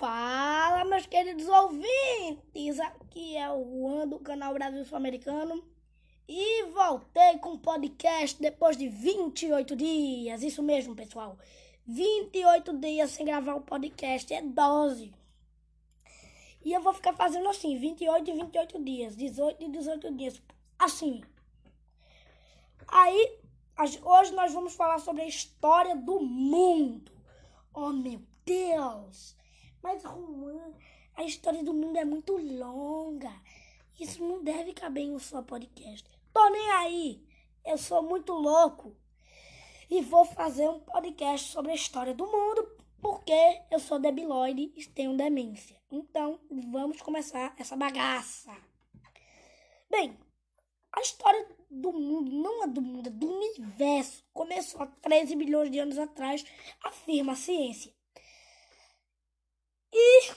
[0.00, 2.80] Fala, meus queridos ouvintes!
[2.80, 5.62] Aqui é o Juan do canal Brasil Sul-Americano
[6.26, 10.42] e voltei com o podcast depois de 28 dias.
[10.42, 11.36] Isso mesmo, pessoal.
[11.86, 15.12] 28 dias sem gravar o podcast é dose.
[16.64, 20.42] E eu vou ficar fazendo assim, 28 e 28 dias, 18 e 18 dias.
[20.78, 21.20] Assim.
[22.88, 23.38] Aí,
[24.02, 27.12] hoje nós vamos falar sobre a história do mundo.
[27.74, 29.38] Oh, meu Deus!
[29.82, 30.72] Mas, Juan,
[31.14, 33.32] a história do mundo é muito longa.
[33.98, 36.08] Isso não deve caber em um só podcast.
[36.32, 37.26] Tô nem aí.
[37.64, 38.96] Eu sou muito louco.
[39.90, 44.86] E vou fazer um podcast sobre a história do mundo, porque eu sou debilóide e
[44.86, 45.76] tenho demência.
[45.90, 46.38] Então,
[46.70, 48.56] vamos começar essa bagaça.
[49.90, 50.16] Bem,
[50.92, 55.70] a história do mundo, não é do mundo, é do universo, começou há 13 bilhões
[55.70, 56.44] de anos atrás,
[56.82, 57.92] afirma a ciência.
[59.92, 60.32] E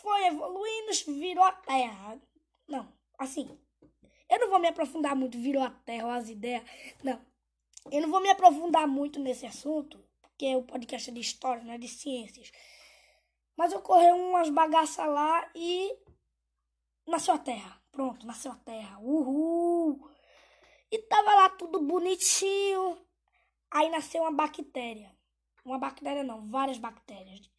[0.00, 2.20] foi evoluindo, virou a Terra.
[2.68, 3.58] Não, assim,
[4.28, 6.62] eu não vou me aprofundar muito, virou a Terra as ideias.
[7.02, 7.20] Não,
[7.90, 11.72] eu não vou me aprofundar muito nesse assunto, porque o podcast é de história, não
[11.72, 12.50] é de ciências.
[13.56, 15.94] Mas ocorreu umas bagaças lá e
[17.06, 17.82] nasceu a Terra.
[17.90, 18.98] Pronto, nasceu a Terra.
[19.00, 20.08] Uhul!
[20.90, 22.98] E tava lá tudo bonitinho.
[23.70, 25.14] Aí nasceu uma bactéria.
[25.64, 27.50] Uma bactéria não, várias bactérias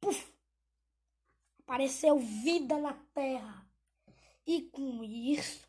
[0.00, 0.32] puf,
[1.60, 3.66] apareceu vida na Terra.
[4.46, 5.68] E com isso,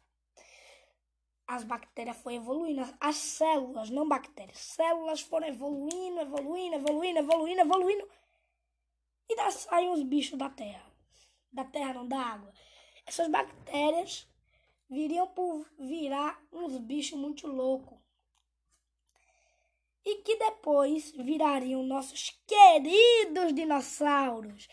[1.45, 2.81] as bactérias foram evoluindo.
[2.99, 8.09] As células, não bactérias, células foram evoluindo, evoluindo, evoluindo, evoluindo, evoluindo.
[9.29, 10.85] E daí saem os bichos da Terra.
[11.51, 12.53] Da Terra, não da água.
[13.05, 14.27] Essas bactérias
[14.89, 17.99] viriam por virar uns bichos muito loucos
[20.05, 24.67] e que depois virariam nossos queridos dinossauros.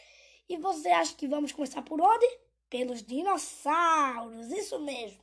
[0.49, 2.27] E você acha que vamos começar por onde?
[2.71, 5.23] Pelos dinossauros, isso mesmo.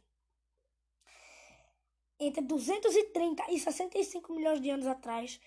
[2.19, 5.39] Entre 230 e 65 milhões de anos atrás,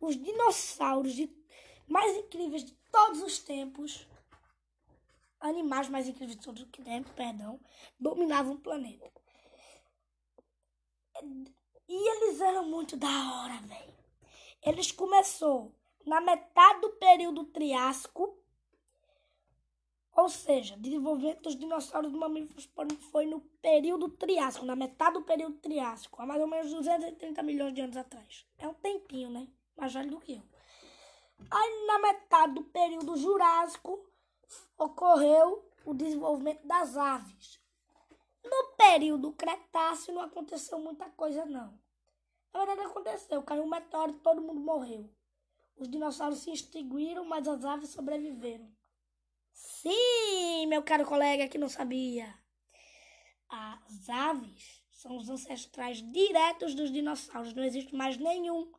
[0.00, 1.14] os dinossauros
[1.86, 4.08] mais incríveis de todos os tempos,
[5.38, 7.60] animais mais incríveis de todos os tempos, perdão,
[8.00, 9.12] dominavam o planeta.
[11.88, 13.95] E eles eram muito da hora, velho.
[14.66, 15.72] Eles começou
[16.04, 18.36] na metade do período Triássico,
[20.12, 22.68] ou seja, desenvolvimento dos dinossauros e mamíferos
[23.12, 27.74] foi no período Triássico, na metade do período Triássico, há mais ou menos 230 milhões
[27.74, 28.44] de anos atrás.
[28.58, 29.46] É um tempinho, né?
[29.76, 30.42] Mais velho do que eu.
[31.48, 34.04] Aí, na metade do período Jurássico,
[34.76, 37.60] ocorreu o desenvolvimento das aves.
[38.42, 41.85] No período Cretáceo não aconteceu muita coisa, não.
[42.56, 45.10] Na verdade aconteceu, caiu um meteoro e todo mundo morreu.
[45.76, 48.66] Os dinossauros se extinguiram, mas as aves sobreviveram.
[49.52, 52.34] Sim, meu caro colega que não sabia.
[53.46, 57.52] As aves são os ancestrais diretos dos dinossauros.
[57.52, 58.72] Não existe mais nenhum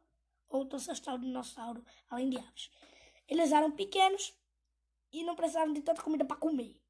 [0.50, 2.72] outro ancestral dinossauro além de aves.
[3.28, 4.36] Eles eram pequenos
[5.14, 6.82] e não precisavam de tanta comida para comer.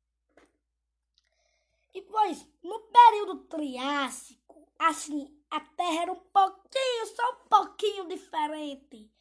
[1.94, 9.12] E pois, no período Triássico, assim, a Terra era um pouquinho, só um pouquinho diferente.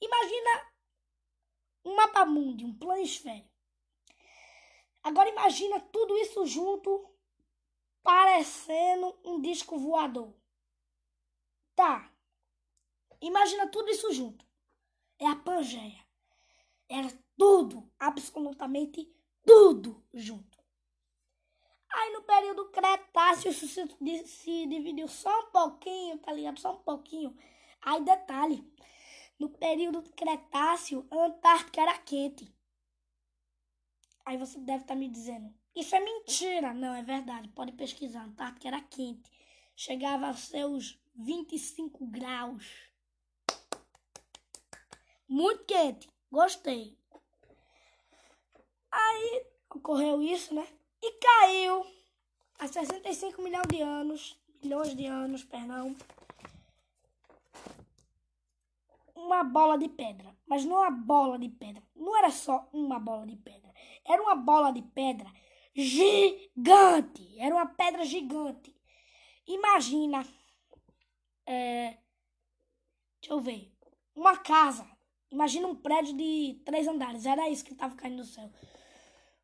[0.00, 0.72] Imagina
[1.84, 3.48] um mapa mundi, um planisfério.
[5.02, 7.08] Agora imagina tudo isso junto,
[8.02, 10.34] parecendo um disco voador.
[11.74, 12.12] Tá.
[13.20, 14.44] Imagina tudo isso junto.
[15.18, 16.04] É a Pangeia.
[16.88, 19.12] Era tudo, absolutamente
[19.44, 20.57] tudo junto.
[21.90, 26.60] Aí no período Cretáceo isso se, se dividiu só um pouquinho, tá ligado?
[26.60, 27.36] Só um pouquinho.
[27.80, 28.70] Aí detalhe,
[29.38, 32.52] no período Cretáceo, a Antártica era quente.
[34.26, 36.74] Aí você deve estar tá me dizendo, isso é mentira.
[36.74, 38.20] Não, é verdade, pode pesquisar.
[38.20, 39.30] A Antártica era quente.
[39.74, 42.66] Chegava a seus 25 graus.
[45.28, 46.10] Muito quente.
[46.30, 46.98] Gostei.
[48.90, 50.66] Aí ocorreu isso, né?
[51.02, 51.86] E caiu
[52.58, 55.96] há 65 milhões de anos, milhões de anos, perdão,
[59.14, 60.34] uma bola de pedra.
[60.46, 61.82] Mas não uma bola de pedra.
[61.94, 63.72] Não era só uma bola de pedra.
[64.04, 65.30] Era uma bola de pedra
[65.74, 67.38] gigante.
[67.38, 68.74] Era uma pedra gigante.
[69.46, 70.26] Imagina.
[71.46, 71.98] É,
[73.20, 73.72] deixa eu ver.
[74.14, 74.88] Uma casa.
[75.30, 77.26] Imagina um prédio de três andares.
[77.26, 78.50] Era isso que estava caindo no céu.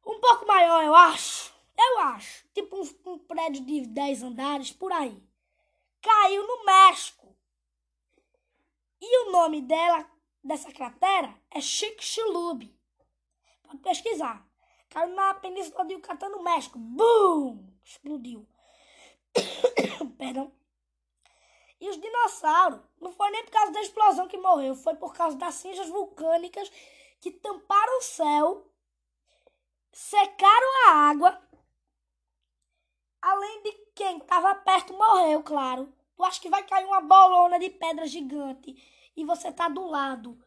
[0.07, 1.55] Um pouco maior, eu acho.
[1.77, 2.47] Eu acho.
[2.55, 5.23] Tipo um, um prédio de 10 andares, por aí.
[6.01, 7.35] Caiu no México.
[9.01, 10.09] E o nome dela,
[10.43, 12.73] dessa cratera, é Chicxulub.
[13.63, 14.47] Pode pesquisar.
[14.91, 16.79] Caiu na península de Yucatán, no México.
[16.79, 17.75] Bum!
[17.85, 18.47] Explodiu.
[20.17, 20.53] Perdão.
[21.81, 25.37] E os dinossauros, não foi nem por causa da explosão que morreu, foi por causa
[25.37, 26.71] das cinzas vulcânicas
[27.21, 28.71] que tamparam o céu,
[29.95, 31.41] secaram a água.
[33.23, 35.91] Além de quem estava perto morreu, claro.
[36.17, 38.77] Tu acha que vai cair uma bolona de pedra gigante
[39.17, 40.39] e você tá do lado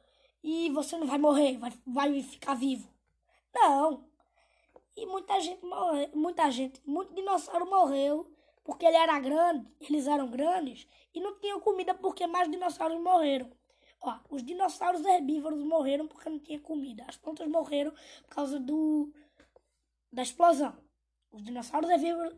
[0.44, 2.94] e você não vai morrer, vai, vai ficar vivo?
[3.54, 4.06] Não.
[4.96, 8.32] E muita gente morreu, muita gente, muito dinossauro morreu
[8.64, 13.50] porque ele era grande, eles eram grandes e não tinham comida porque mais dinossauros morreram.
[14.02, 17.06] Ó, os dinossauros herbívoros morreram porque não tinha comida.
[17.08, 19.12] As plantas morreram por causa do
[20.12, 20.78] da explosão.
[21.32, 21.90] Os dinossauros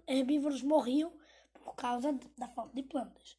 [0.07, 1.13] herbívoros, morriam
[1.54, 3.38] por causa da falta de plantas.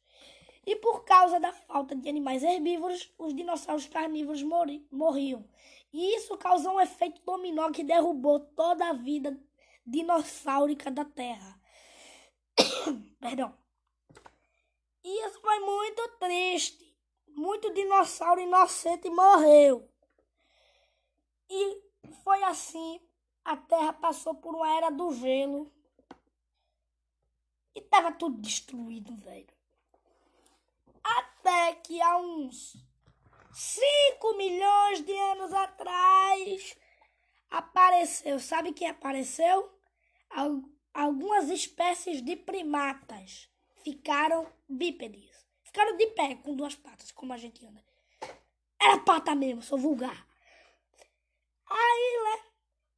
[0.65, 4.43] E por causa da falta de animais herbívoros, os dinossauros carnívoros
[4.91, 5.47] morriam.
[5.91, 9.37] E isso causou um efeito dominó que derrubou toda a vida
[9.85, 11.59] dinossáurica da Terra.
[13.19, 13.57] Perdão.
[15.03, 16.95] E isso foi muito triste.
[17.27, 19.89] Muito dinossauro inocente morreu.
[21.49, 21.81] E
[22.23, 22.99] foi assim.
[23.43, 25.71] A Terra passou por uma era do gelo.
[27.73, 29.47] E tava tudo destruído, velho.
[31.03, 32.75] Até que há uns
[33.53, 36.77] 5 milhões de anos atrás
[37.49, 38.39] apareceu.
[38.39, 39.73] Sabe quem apareceu?
[40.93, 43.49] Algumas espécies de primatas
[43.83, 45.31] ficaram bípedes.
[45.63, 47.83] Ficaram de pé com duas patas, como a gente anda.
[48.79, 50.27] Era pata mesmo, sou vulgar.
[51.69, 52.50] Aí, né,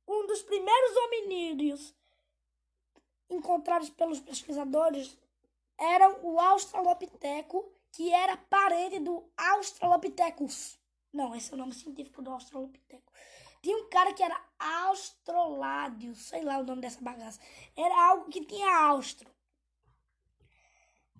[0.08, 1.96] um dos primeiros hominídeos
[3.30, 5.18] encontrados pelos pesquisadores
[5.78, 10.80] era o Australopiteco, que era parente do Australopithecus.
[11.12, 13.12] Não, esse é o nome científico do Australopiteco.
[13.62, 17.40] Tinha um cara que era Austroladio, sei lá o nome dessa bagaça.
[17.76, 19.32] Era algo que tinha austro.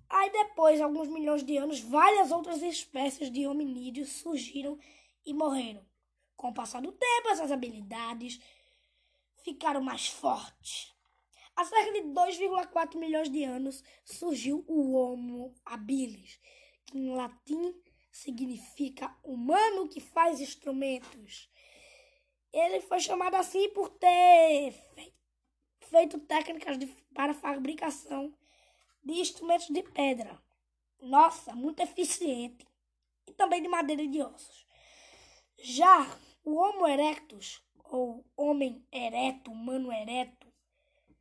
[0.10, 4.78] Aí depois, alguns milhões de anos, várias outras espécies de hominídeos surgiram
[5.26, 5.84] e morreram.
[6.36, 8.40] Com o passar do tempo, essas habilidades
[9.44, 10.94] ficaram mais fortes.
[11.56, 16.40] Há cerca de 2,4 milhões de anos surgiu o Homo habilis,
[16.86, 17.76] que em latim
[18.12, 21.50] significa humano que faz instrumentos.
[22.52, 24.74] Ele foi chamado assim por ter
[25.82, 28.34] feito técnicas de, para fabricação
[29.04, 30.42] de instrumentos de pedra.
[31.00, 32.68] Nossa, muito eficiente.
[33.28, 34.66] E também de madeira e de ossos.
[35.58, 36.06] Já
[36.44, 40.48] o Homo erectus, ou homem ereto, humano ereto,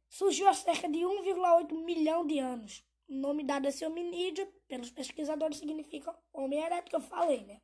[0.08, 2.84] surgiu há cerca de 1,8 milhão de anos.
[3.08, 7.60] O nome dado a esse hominídeo, pelos pesquisadores, significa homem ereto, que eu falei, né?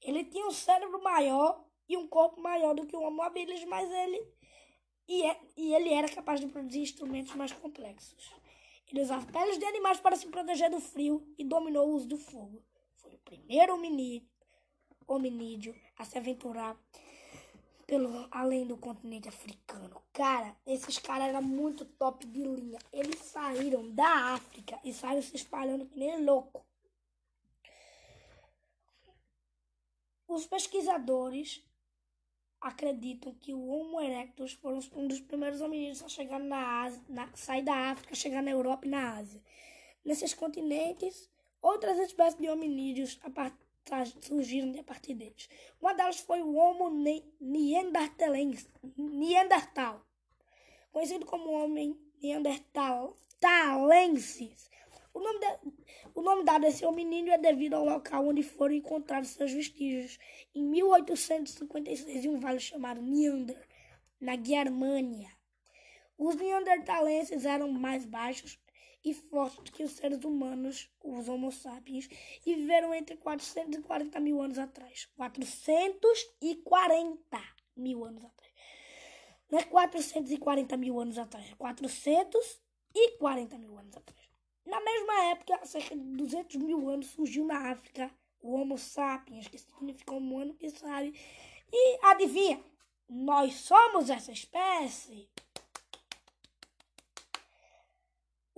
[0.00, 3.90] Ele tinha um cérebro maior e um corpo maior do que o Homo habilis, mas
[3.90, 4.36] ele
[5.08, 8.34] e, é, e ele era capaz de produzir instrumentos mais complexos.
[8.90, 12.16] Ele usava peles de animais para se proteger do frio e dominou o uso do
[12.16, 12.62] fogo.
[12.94, 14.28] Foi o primeiro hominídeo,
[15.06, 16.76] hominídeo a se aventurar
[17.86, 20.02] pelo além do continente africano.
[20.12, 22.78] Cara, esses caras eram muito top de linha.
[22.92, 26.66] Eles saíram da África e saíram se espalhando que nem louco.
[30.26, 31.64] Os pesquisadores
[32.60, 37.30] acreditam que o Homo erectus foi um dos primeiros hominídeos a chegar na Ásia, na,
[37.36, 39.40] sair da África, chegar na Europa e na Ásia.
[40.04, 41.30] Nesses continentes,
[41.62, 43.20] outras espécies de hominídeos
[44.20, 45.48] surgiram a partir deles.
[45.80, 46.90] Uma delas foi o Homo
[48.98, 50.04] Neandertal,
[50.92, 54.70] conhecido como Homem neandertalensis.
[55.12, 55.46] O nome, de,
[56.14, 60.18] o nome dado a esse hominídeo é devido ao local onde foram encontrados seus vestígios,
[60.54, 63.66] em 1856, em um vale chamado Neander,
[64.20, 65.30] na Guiarmânia.
[66.18, 68.58] Os neandertalenses eram mais baixos
[69.06, 72.08] e fortes que os seres humanos, os Homo sapiens,
[72.44, 75.08] viveram entre 440 mil anos atrás.
[75.14, 77.40] 440
[77.76, 78.52] mil anos atrás.
[79.48, 84.26] Não é 440 mil anos atrás, é 440 mil anos atrás.
[84.66, 89.46] Na mesma época, há cerca de 200 mil anos, surgiu na África o Homo sapiens,
[89.46, 91.16] que significa humano que sabe.
[91.72, 92.60] E adivinha,
[93.08, 95.30] nós somos essa espécie.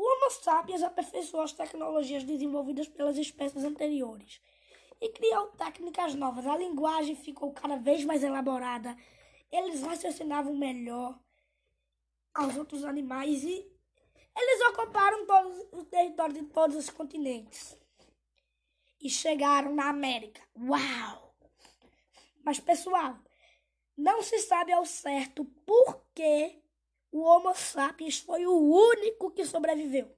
[0.01, 4.41] O Homo sapiens aperfeiçoou as tecnologias desenvolvidas pelas espécies anteriores
[5.01, 6.45] e criou técnicas novas.
[6.45, 8.97] A linguagem ficou cada vez mais elaborada.
[9.51, 11.17] Eles raciocinavam melhor
[12.35, 13.65] aos outros animais e
[14.37, 17.79] eles ocuparam todos o território de todos os continentes
[19.01, 20.43] e chegaram na América.
[20.57, 21.37] Uau!
[22.45, 23.19] Mas, pessoal,
[23.97, 26.63] Não se sabe ao certo por que
[27.11, 30.15] o Homo sapiens foi o único que sobreviveu.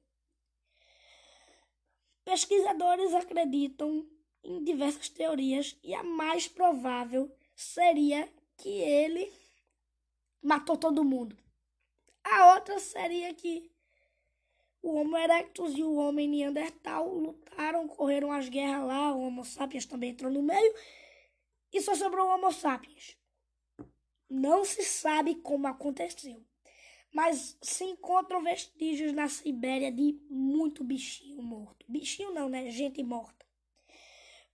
[2.25, 4.09] Pesquisadores acreditam
[4.43, 9.33] em diversas teorias e a mais provável seria que ele
[10.43, 11.37] matou todo mundo.
[12.23, 13.71] A outra seria que
[14.83, 19.85] o Homo erectus e o Homem Neandertal lutaram, correram as guerras lá, o Homo sapiens
[19.85, 20.75] também entrou no meio
[21.73, 23.17] e só sobrou o Homo sapiens.
[24.29, 26.43] Não se sabe como aconteceu,
[27.13, 31.85] mas se encontram vestígios na Sibéria de muito bichinho morto.
[31.89, 32.71] Bichinho não, né?
[32.71, 33.47] Gente morta.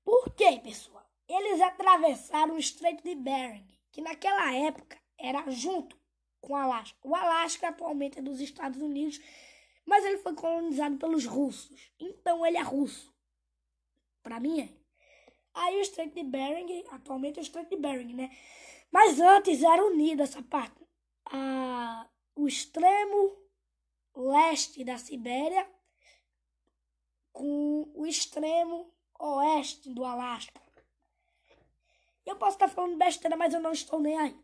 [0.05, 1.05] Por quê, pessoal?
[1.29, 5.99] Eles atravessaram o Estreito de Bering, que naquela época era junto
[6.41, 6.97] com o Alasca.
[7.03, 9.21] O Alasca atualmente é dos Estados Unidos,
[9.85, 11.93] mas ele foi colonizado pelos russos.
[11.99, 13.13] Então ele é russo.
[14.23, 14.69] Para mim é.
[15.55, 18.31] Aí o Estreito de Bering, atualmente é o Estreito de Bering, né?
[18.91, 20.87] Mas antes era unida essa parte.
[22.47, 23.37] O extremo
[24.15, 25.69] leste da Sibéria
[27.33, 30.63] com o extremo oeste do Alasca.
[32.25, 34.37] Eu posso estar falando besteira, mas eu não estou nem aí.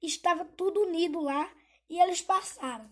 [0.00, 1.52] Estava tudo unido lá
[1.90, 2.88] e eles passaram.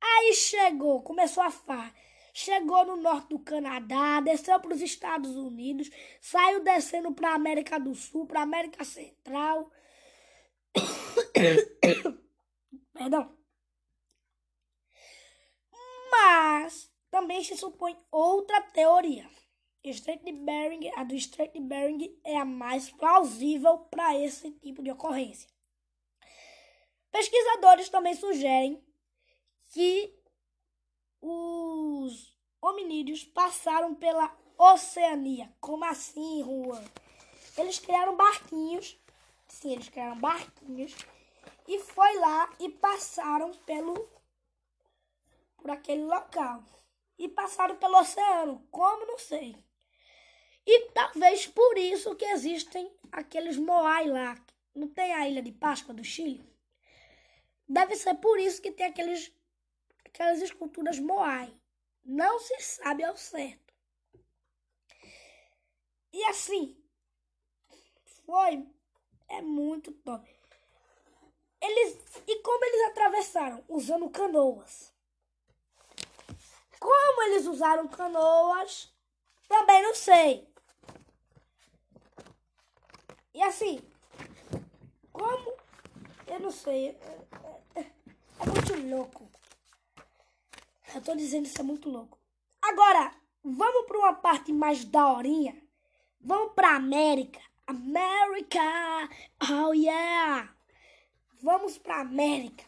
[0.00, 1.92] Aí chegou, começou a farra.
[2.32, 5.90] Chegou no norte do Canadá, desceu para os Estados Unidos,
[6.20, 9.72] saiu descendo para a América do Sul, para a América Central.
[12.94, 13.39] Perdão.
[16.22, 19.28] Mas também se supõe outra teoria.
[19.82, 24.82] Estreito de Bering, a do Estreito de Bering é a mais plausível para esse tipo
[24.82, 25.48] de ocorrência.
[27.10, 28.84] Pesquisadores também sugerem
[29.68, 30.14] que
[31.22, 35.50] os hominídeos passaram pela Oceania.
[35.58, 36.84] Como assim, Juan?
[37.56, 38.98] Eles criaram barquinhos.
[39.48, 40.94] Sim, eles criaram barquinhos.
[41.66, 44.19] E foi lá e passaram pelo
[45.60, 46.64] por aquele local.
[47.18, 48.66] E passaram pelo oceano.
[48.70, 49.56] Como não sei.
[50.66, 54.36] E talvez por isso que existem aqueles moai lá.
[54.74, 56.48] Não tem a ilha de Páscoa do Chile?
[57.68, 59.32] Deve ser por isso que tem aqueles
[60.04, 61.54] aquelas esculturas moai.
[62.04, 63.72] Não se sabe ao certo.
[66.12, 66.76] E assim,
[68.26, 68.66] foi.
[69.28, 70.28] É muito top.
[71.60, 73.64] Eles, e como eles atravessaram?
[73.68, 74.89] Usando canoas.
[76.80, 78.92] Como eles usaram canoas?
[79.46, 80.48] Também não sei.
[83.34, 83.80] E assim,
[85.12, 85.54] como?
[86.26, 86.88] Eu não sei.
[86.88, 87.18] É,
[87.76, 89.30] é, é muito louco.
[90.94, 92.18] Eu tô dizendo isso é muito louco.
[92.62, 95.56] Agora, vamos para uma parte mais daorinha.
[96.20, 97.40] Vamos para América.
[97.66, 98.60] América!
[99.48, 100.52] Oh yeah!
[101.42, 102.64] Vamos para América.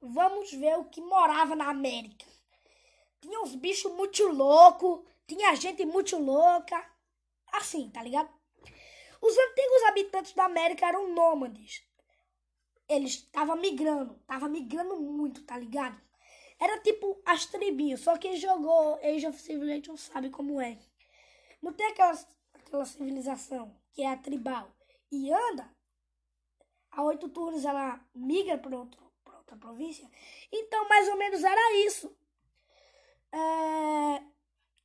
[0.00, 2.33] Vamos ver o que morava na América.
[3.24, 6.86] Tinha uns bichos muito loucos, tinha gente muito louca.
[7.54, 8.28] Assim, tá ligado?
[9.18, 11.82] Os antigos habitantes da América eram nômades.
[12.86, 15.98] Eles estavam migrando, estavam migrando muito, tá ligado?
[16.60, 20.78] Era tipo as tribinhas, só quem jogou Age of Civilization sabe como é.
[21.62, 22.12] Não tem aquela,
[22.52, 24.70] aquela civilização que é a tribal
[25.10, 25.74] e anda.
[26.90, 30.10] A oito turnos ela migra para outra província.
[30.52, 32.14] Então, mais ou menos era isso.
[33.34, 34.22] É,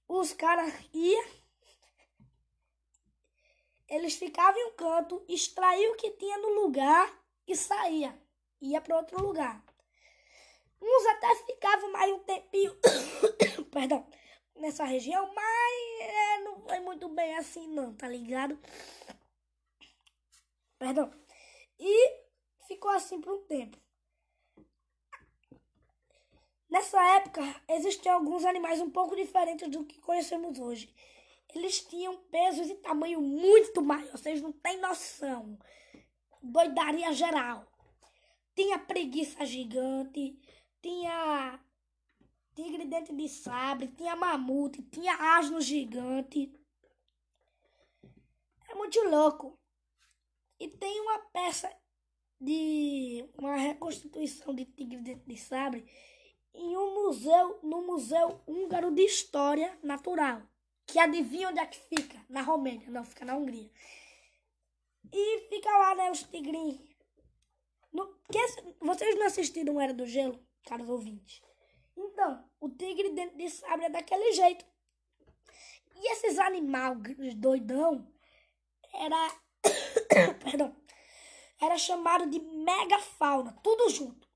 [0.07, 1.23] os caras iam,
[3.87, 7.15] eles ficavam em um canto, extraíam o que tinha no lugar
[7.47, 8.19] e saía.
[8.59, 9.63] Ia para outro lugar.
[10.81, 12.75] Uns até ficavam mais um tempinho,
[13.69, 14.09] perdão,
[14.55, 18.59] nessa região, mas é, não foi muito bem assim não, tá ligado?
[20.79, 21.13] Perdão.
[21.77, 22.23] E
[22.67, 23.77] ficou assim por um tempo.
[26.69, 30.93] Nessa época, existiam alguns animais um pouco diferentes do que conhecemos hoje.
[31.55, 35.57] Eles tinham pesos e tamanho muito maior, vocês não têm noção.
[36.43, 37.65] Doidaria geral.
[38.55, 40.39] Tinha preguiça gigante,
[40.79, 41.59] tinha
[42.53, 46.53] tigre dente de sabre, tinha mamute, tinha asno gigante.
[48.69, 49.57] É muito louco.
[50.59, 51.73] E tem uma peça
[52.39, 55.89] de uma reconstituição de tigre dente de sabre
[56.53, 60.41] em um museu, no Museu Húngaro de História Natural.
[60.85, 62.19] Que adivinha onde é que fica?
[62.27, 63.69] Na Romênia, não, fica na Hungria.
[65.11, 66.79] E fica lá, né, os tigrinhos.
[67.91, 68.15] No,
[68.81, 70.39] vocês não assistiram Era do Gelo?
[70.65, 71.41] caros ouvintes.
[71.97, 74.65] Então, o tigre dentro de sabre é daquele jeito.
[75.95, 78.07] E esses animais doidão
[78.93, 79.35] era.
[80.43, 80.75] Perdão.
[81.61, 84.28] era chamado de megafauna, tudo junto.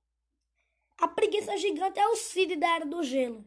[0.97, 3.43] A preguiça gigante é o Cid da Era do Gelo.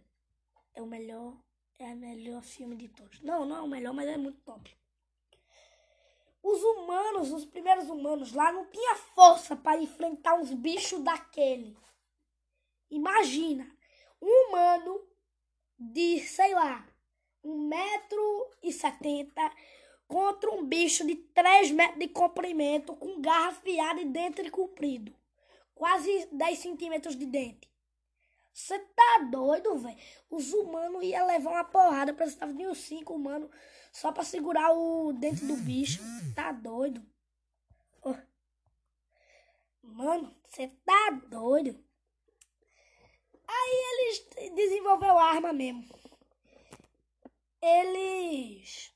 [0.74, 1.36] É o melhor,
[1.78, 3.20] é o melhor filme de todos.
[3.20, 4.76] Não, não é o melhor, mas é muito top.
[6.42, 11.76] Os humanos, os primeiros humanos lá, não tinha força para enfrentar uns bichos daquele.
[12.90, 13.68] Imagina,
[14.20, 15.04] um humano
[15.78, 16.86] de, sei lá,
[17.42, 19.52] um metro e setenta
[20.06, 25.12] contra um bicho de 3 metros de comprimento, com garra afiada e dente comprido.
[25.76, 27.70] Quase 10 centímetros de dente.
[28.50, 29.98] Você tá doido, velho?
[30.30, 33.50] Os humanos iam levar uma porrada, precisava de uns 5 humanos
[33.92, 36.00] só pra segurar o dente do bicho.
[36.34, 37.04] Tá doido?
[39.82, 41.78] Mano, você tá doido?
[43.46, 45.84] Aí eles desenvolveram arma mesmo.
[47.60, 48.92] Eles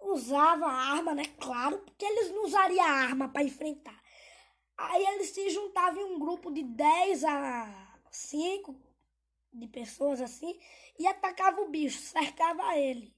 [0.00, 1.24] usavam a arma, né?
[1.38, 3.97] Claro, porque eles não usariam a arma para enfrentar.
[4.78, 8.80] Aí eles se juntavam em um grupo de 10 a 5
[9.52, 10.56] de pessoas assim
[10.96, 13.12] e atacavam o bicho, cercava ele.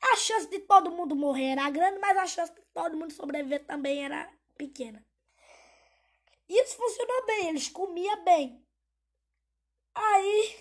[0.00, 3.66] A chance de todo mundo morrer era grande, mas a chance de todo mundo sobreviver
[3.66, 5.04] também era pequena.
[6.48, 8.66] E isso funcionou bem, eles comiam bem.
[9.94, 10.56] Aí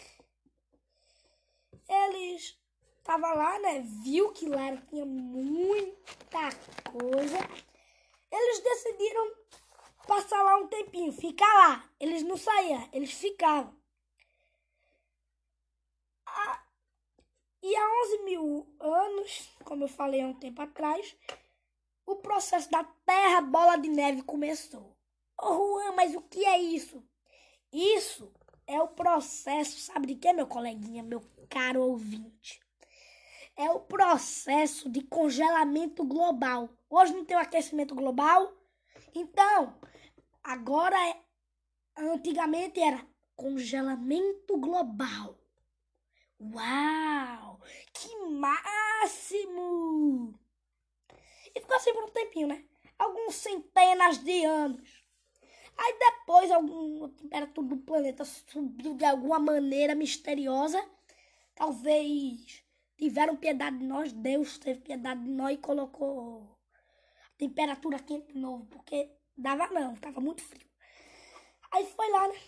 [1.88, 2.60] eles
[3.04, 3.80] tava lá, né?
[4.04, 6.50] Viu que lá tinha muita
[6.92, 7.38] coisa.
[8.32, 9.32] Eles decidiram
[10.10, 11.88] passar lá um tempinho, ficar lá.
[12.00, 13.78] Eles não saíam, eles ficavam.
[17.62, 21.16] E há 11 mil anos, como eu falei há um tempo atrás,
[22.08, 24.98] o processo da Terra Bola de Neve começou.
[25.40, 27.08] Oh, Juan, mas o que é isso?
[27.72, 28.34] Isso
[28.66, 32.60] é o processo, sabe de que, meu coleguinha, meu caro ouvinte?
[33.56, 36.68] É o processo de congelamento global.
[36.90, 38.59] Hoje não tem o aquecimento global?
[39.14, 39.80] Então,
[40.44, 41.22] agora é.
[41.98, 45.38] Antigamente era congelamento global.
[46.40, 47.60] Uau!
[47.94, 49.60] Que máximo!
[51.54, 52.64] E ficou assim por um tempinho, né?
[52.98, 55.04] Alguns centenas de anos.
[55.78, 60.82] Aí depois algum, a temperatura do planeta subiu de alguma maneira misteriosa.
[61.56, 62.64] Talvez
[62.98, 66.59] tiveram piedade de nós, Deus teve piedade de nós e colocou
[67.40, 70.70] temperatura quente de novo, porque dava não, tava muito frio.
[71.72, 72.40] Aí foi lá, né?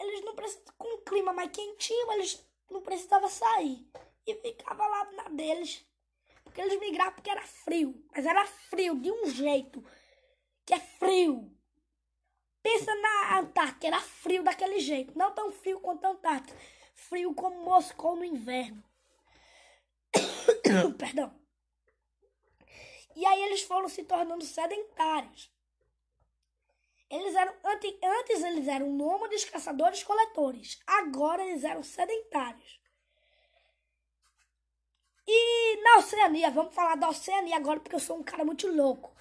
[0.00, 3.88] Eles não precisavam, com o clima mais quentinho, eles não precisavam sair.
[4.26, 5.84] E ficava lá na deles.
[6.42, 8.04] Porque eles migravam porque era frio.
[8.12, 9.84] Mas era frio de um jeito
[10.66, 11.56] que é frio.
[12.62, 15.16] Pensa na Antártica, era frio daquele jeito.
[15.16, 16.58] Não tão frio quanto a Antártica.
[16.94, 18.82] Frio como Moscou no inverno.
[20.98, 21.37] Perdão.
[23.18, 25.52] E aí eles foram se tornando sedentários.
[27.10, 30.80] Eles eram antes, antes eles eram nômades, caçadores, coletores.
[30.86, 32.80] Agora eles eram sedentários.
[35.26, 39.12] E na Oceania, vamos falar da Oceania agora porque eu sou um cara muito louco.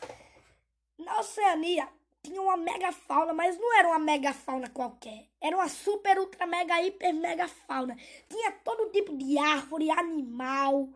[0.99, 1.89] Na Oceania,
[2.21, 5.27] tinha uma megafauna, mas não era uma megafauna qualquer.
[5.41, 7.97] Era uma super, ultra, mega, hiper, megafauna.
[8.29, 10.87] Tinha todo tipo de árvore, animal,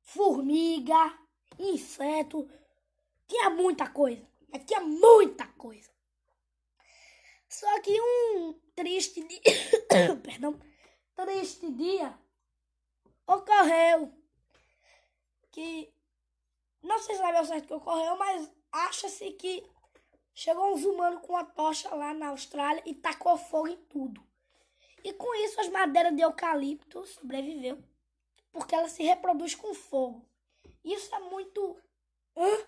[0.00, 1.27] formiga,
[1.58, 2.48] inseto.
[3.26, 4.26] Tinha muita coisa.
[4.48, 5.90] Mas tinha muita coisa.
[7.48, 9.40] Só que um triste dia.
[10.22, 10.58] perdão.
[11.14, 12.18] Triste dia
[13.26, 14.12] ocorreu.
[15.50, 15.92] Que.
[16.82, 19.68] Não sei se sabe ao certo que ocorreu, mas acha-se que
[20.40, 24.24] Chegou uns humanos com uma tocha lá na Austrália e tacou fogo em tudo.
[25.02, 27.82] E com isso as madeiras de eucalipto sobreviveu,
[28.52, 30.24] porque ela se reproduz com fogo.
[30.88, 31.78] Isso é muito.
[32.34, 32.66] Hã?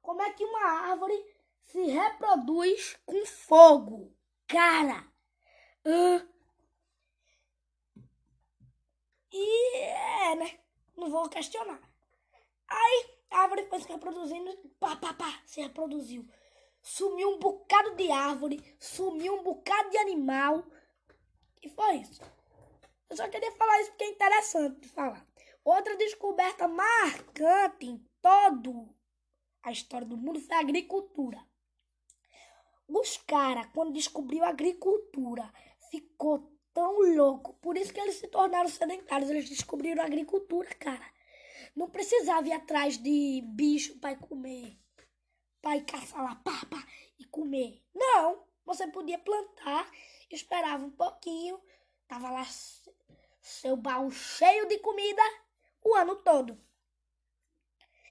[0.00, 4.14] Como é que uma árvore se reproduz com fogo?
[4.46, 5.12] Cara!
[5.84, 6.28] Hã?
[9.32, 10.60] E é, né?
[10.96, 11.80] Não vou questionar.
[12.68, 16.24] Aí a árvore foi se reproduzindo, pá, pá, pá, se reproduziu.
[16.80, 20.64] Sumiu um bocado de árvore, sumiu um bocado de animal.
[21.60, 22.22] E foi isso.
[23.10, 25.26] Eu só queria falar isso porque é interessante de falar.
[25.66, 28.94] Outra descoberta marcante em todo
[29.64, 31.44] a história do mundo foi a agricultura.
[32.86, 35.52] Os caras, quando descobriu a agricultura,
[35.90, 37.54] ficou tão louco.
[37.54, 39.28] Por isso que eles se tornaram sedentários.
[39.28, 41.04] Eles descobriram a agricultura, cara.
[41.74, 44.78] Não precisava ir atrás de bicho para comer.
[45.60, 46.86] Para caçar lá, pá, pá,
[47.18, 47.82] e comer.
[47.92, 49.90] Não, você podia plantar,
[50.30, 51.60] esperava um pouquinho,
[52.06, 52.46] tava lá
[53.40, 55.45] seu baú cheio de comida
[55.86, 56.60] o ano todo.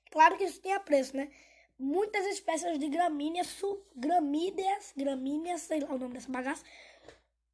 [0.09, 1.29] claro que isso tinha preço, né?
[1.77, 6.63] Muitas espécies de gramíneas, su, gramíneas, sei lá o nome dessa bagaça,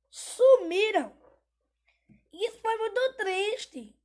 [0.09, 1.11] sumiram.
[2.31, 3.95] Isso foi muito triste.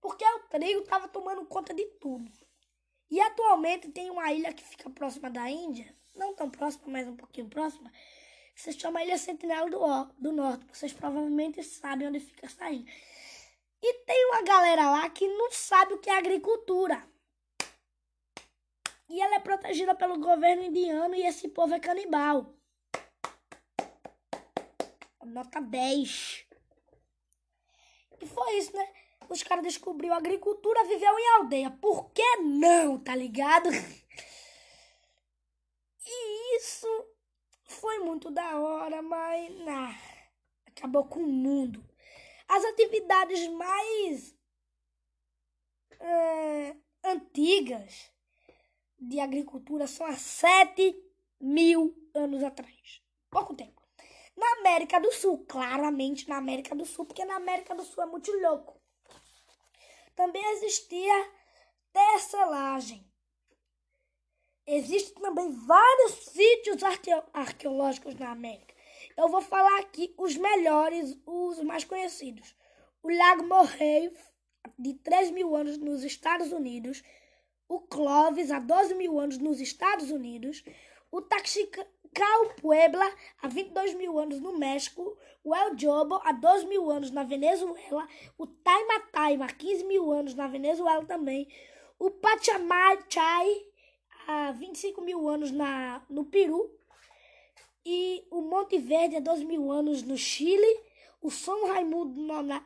[0.00, 2.30] Porque o trigo estava tomando conta de tudo.
[3.08, 7.14] E atualmente tem uma ilha que fica próxima da Índia, não tão próxima, mas um
[7.14, 7.92] pouquinho próxima,
[8.54, 9.78] que se chama Ilha Sentinela do,
[10.18, 10.66] do Norte.
[10.66, 12.90] Vocês provavelmente sabem onde fica essa ilha.
[13.82, 17.04] E tem uma galera lá que não sabe o que é agricultura.
[19.08, 22.54] E ela é protegida pelo governo indiano e esse povo é canibal.
[25.24, 26.46] Nota 10.
[28.20, 28.88] E foi isso, né?
[29.28, 31.70] Os caras descobriu agricultura, viveu em aldeia.
[31.70, 33.68] Por que não, tá ligado?
[36.04, 36.86] E isso
[37.64, 39.94] foi muito da hora, mas nah,
[40.66, 41.82] acabou com o mundo.
[42.52, 44.36] As atividades mais
[45.98, 48.12] é, antigas
[48.98, 50.94] de agricultura são há 7
[51.40, 53.02] mil anos atrás.
[53.30, 53.80] Pouco tempo.
[54.36, 58.06] Na América do Sul, claramente na América do Sul, porque na América do Sul é
[58.06, 58.78] muito louco.
[60.14, 61.32] Também existia
[61.90, 63.10] tecelagem.
[64.66, 66.82] Existem também vários sítios
[67.32, 68.71] arqueológicos na América.
[69.16, 72.54] Eu vou falar aqui os melhores, os mais conhecidos.
[73.02, 74.16] O Lago Morreve,
[74.78, 77.02] de 3 mil anos nos Estados Unidos.
[77.68, 80.64] O Clovis, há 12 mil anos nos Estados Unidos.
[81.10, 86.66] O Taxica, Cal Puebla, há 22 mil anos no México, o El Jobo, há 12
[86.66, 91.48] mil anos na Venezuela, o Taima Taima, há 15 mil anos na Venezuela também,
[91.98, 92.98] o Pachamay
[94.26, 96.70] há 25 mil anos na, no Peru,
[97.84, 100.80] e o Monte Verde há 12 mil anos no Chile,
[101.20, 102.14] o São Raimundo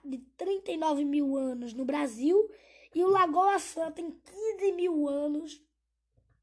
[0.05, 2.51] de 39 mil anos no Brasil,
[2.95, 5.63] e o Lagoa Santa tem 15 mil anos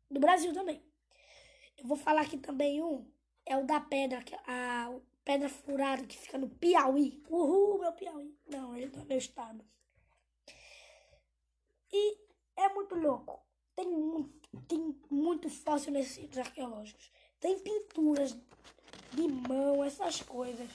[0.10, 0.84] no Brasil também.
[1.78, 3.06] Eu vou falar aqui também um.
[3.46, 4.94] É o da pedra, a
[5.26, 7.22] pedra furada que fica no Piauí.
[7.30, 8.38] Uhul, meu Piauí.
[8.48, 9.66] Não, ele tá no meu estado.
[11.92, 12.18] E
[12.56, 13.44] é muito louco.
[13.76, 17.12] Tem muito, tem muito fóssil nesses sítios arqueológicos.
[17.44, 18.36] Tem pinturas
[19.12, 20.70] de mão, essas coisas.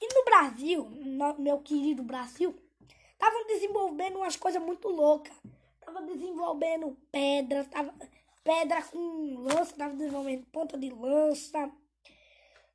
[0.00, 2.54] E no Brasil, no meu querido Brasil,
[3.24, 5.34] Tava desenvolvendo umas coisas muito loucas.
[5.80, 7.94] Tava desenvolvendo pedra, tava
[8.42, 11.72] pedra com lança, tava desenvolvendo ponta de lança.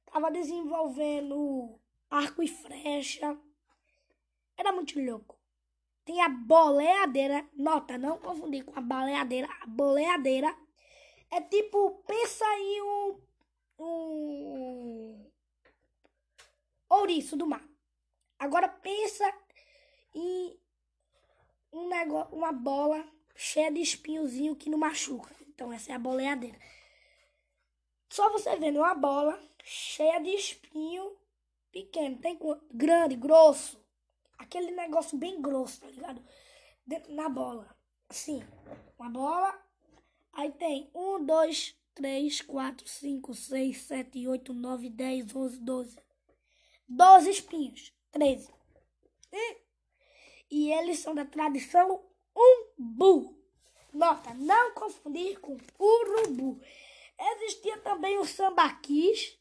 [0.06, 3.38] Tava desenvolvendo arco e flecha.
[4.58, 5.39] Era muito louco.
[6.10, 7.48] Tem a boleadeira.
[7.54, 9.48] Nota, não confundir com a baleadeira.
[9.62, 10.58] A boleadeira
[11.30, 13.22] é tipo, pensa em um.
[13.78, 15.32] Um.
[16.90, 17.64] Ouriço do mar.
[18.40, 19.32] Agora pensa
[20.16, 20.60] e
[21.72, 25.30] um negócio, uma bola cheia de espinhozinho que não machuca.
[25.48, 26.58] Então essa é a boleadeira.
[28.10, 31.16] Só você vendo uma bola cheia de espinho
[31.72, 32.36] pequeno, tem
[32.74, 33.80] grande, grosso.
[34.40, 36.20] Aquele negócio bem grosso, tá ligado?
[37.10, 37.70] Na bola.
[38.10, 38.44] Assim,
[38.98, 39.56] uma bola.
[40.34, 46.00] Aí tem um, dois, três, quatro, cinco, seis, sete, oito, nove, dez, onze, doze.
[46.88, 47.94] Doze espinhos.
[48.12, 48.52] Treze.
[49.32, 49.70] E
[50.52, 52.04] e eles são da tradição
[52.36, 53.38] umbu.
[53.94, 56.60] Nota, não confundir com urubu.
[57.20, 59.38] Existia também os sambaquis.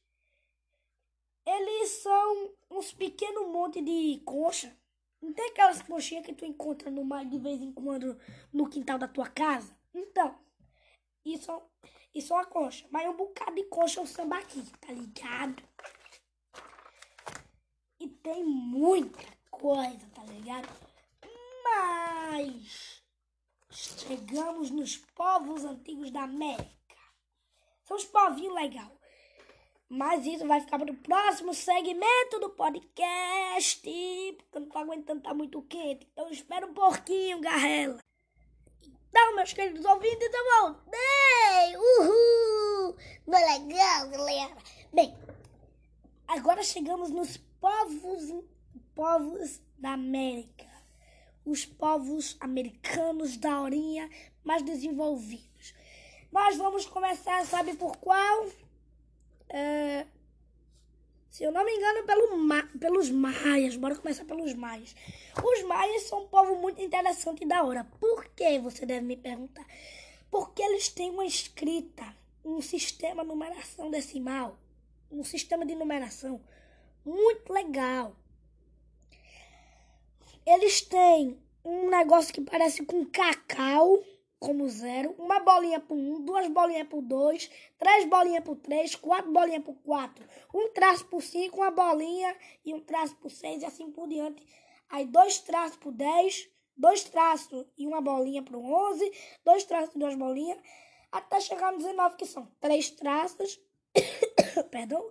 [1.47, 4.78] Eles são uns pequenos montes de concha.
[5.21, 8.19] Não tem aquelas conchinhas que tu encontra no mar de vez em quando
[8.53, 9.77] no quintal da tua casa?
[9.93, 10.39] Então,
[11.25, 11.63] isso,
[12.15, 12.87] isso é uma concha.
[12.91, 15.63] Mas um bocado de concha é um sambaqui, tá ligado?
[18.01, 20.69] E tem muita coisa, tá ligado?
[21.65, 23.03] Mas
[23.71, 26.79] chegamos nos povos antigos da América.
[27.85, 28.98] São os povinhos legal.
[29.89, 33.81] Mas isso vai ficar para o próximo segmento do podcast.
[34.37, 36.07] Porque eu não tô aguentando, tá muito quente.
[36.13, 37.99] Então espera um pouquinho, Garrela.
[39.09, 41.77] Então, meus queridos ouvintes, eu voltei!
[41.77, 42.97] Uhul!
[43.27, 44.57] Legal, galera?
[44.93, 45.17] Bem,
[46.27, 48.45] agora chegamos nos povos,
[48.95, 50.69] povos da América
[51.51, 54.09] os povos americanos da horinha
[54.45, 55.75] mais desenvolvidos.
[56.31, 58.47] Nós vamos começar, sabe por qual?
[59.49, 60.07] É,
[61.31, 63.77] se eu não me engano, pelo, pelos maias.
[63.77, 64.95] Bora começar pelos maias.
[65.43, 67.85] Os maias são um povo muito interessante e da hora.
[68.01, 69.67] Por que, você deve me perguntar?
[70.31, 72.05] Porque eles têm uma escrita,
[72.45, 74.59] um sistema de numeração decimal,
[75.11, 76.41] um sistema de numeração
[77.05, 78.17] muito legal.
[80.45, 84.03] Eles têm um negócio que parece com cacau
[84.39, 89.33] como zero, uma bolinha por um, duas bolinhas por dois, três bolinhas por três, quatro
[89.33, 90.25] bolinhas por quatro,
[90.55, 94.47] um traço por cinco, uma bolinha e um traço por seis e assim por diante.
[94.89, 99.11] Aí dois traços por dez, dois traços e uma bolinha por onze,
[99.45, 100.59] dois traços e duas bolinhas,
[101.11, 103.61] até chegar no 19, que são três traços,
[104.71, 105.11] perdão,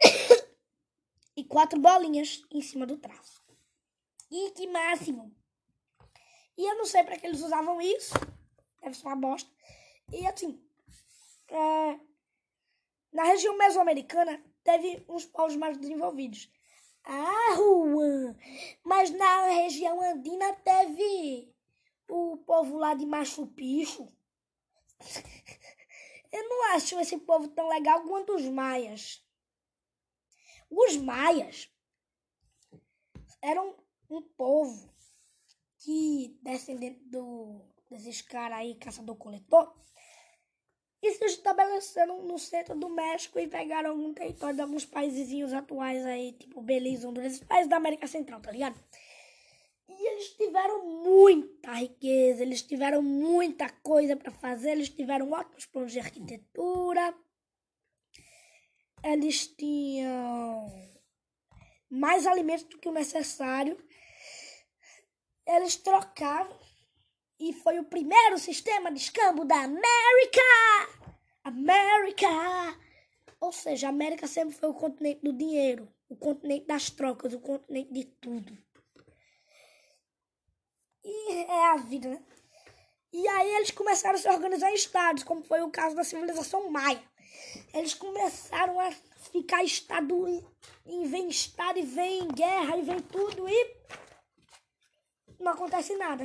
[1.34, 3.42] e quatro bolinhas em cima do traço.
[4.30, 5.34] E que máximo!
[6.56, 8.12] E eu não sei para que eles usavam isso
[8.82, 9.50] deve ser uma bosta.
[10.12, 10.62] E assim,
[11.48, 12.00] é,
[13.12, 16.50] na região mesoamericana teve uns povos mais desenvolvidos.
[17.04, 18.36] Ah, Juan!
[18.84, 21.52] Mas na região andina teve
[22.08, 24.12] o povo lá de Machu Picchu.
[26.32, 29.22] Eu não acho esse povo tão legal quanto os maias.
[30.70, 31.70] Os maias
[33.42, 33.76] eram
[34.08, 34.90] um povo
[35.78, 37.60] que descendente do
[37.92, 39.72] desses caras aí, caçador-coletor,
[41.02, 46.06] e se estabeleceram no centro do México e pegaram algum território de alguns países atuais
[46.06, 48.78] aí, tipo Belize, Honduras, países da América Central, tá ligado?
[49.88, 55.92] E eles tiveram muita riqueza, eles tiveram muita coisa para fazer, eles tiveram ótimos planos
[55.92, 57.14] de arquitetura,
[59.02, 60.68] eles tinham
[61.90, 63.76] mais alimentos do que o necessário,
[65.44, 66.71] eles trocavam
[67.42, 70.40] e foi o primeiro sistema de escambo da América!
[71.42, 72.28] América!
[73.40, 77.40] Ou seja, a América sempre foi o continente do dinheiro, o continente das trocas, o
[77.40, 78.56] continente de tudo.
[81.04, 82.22] E é a vida, né?
[83.12, 86.70] E aí eles começaram a se organizar em estados, como foi o caso da civilização
[86.70, 87.02] maia.
[87.74, 88.92] Eles começaram a
[89.32, 90.28] ficar estado
[90.86, 93.76] e vem estado e vem guerra e vem tudo e
[95.40, 96.24] não acontece nada.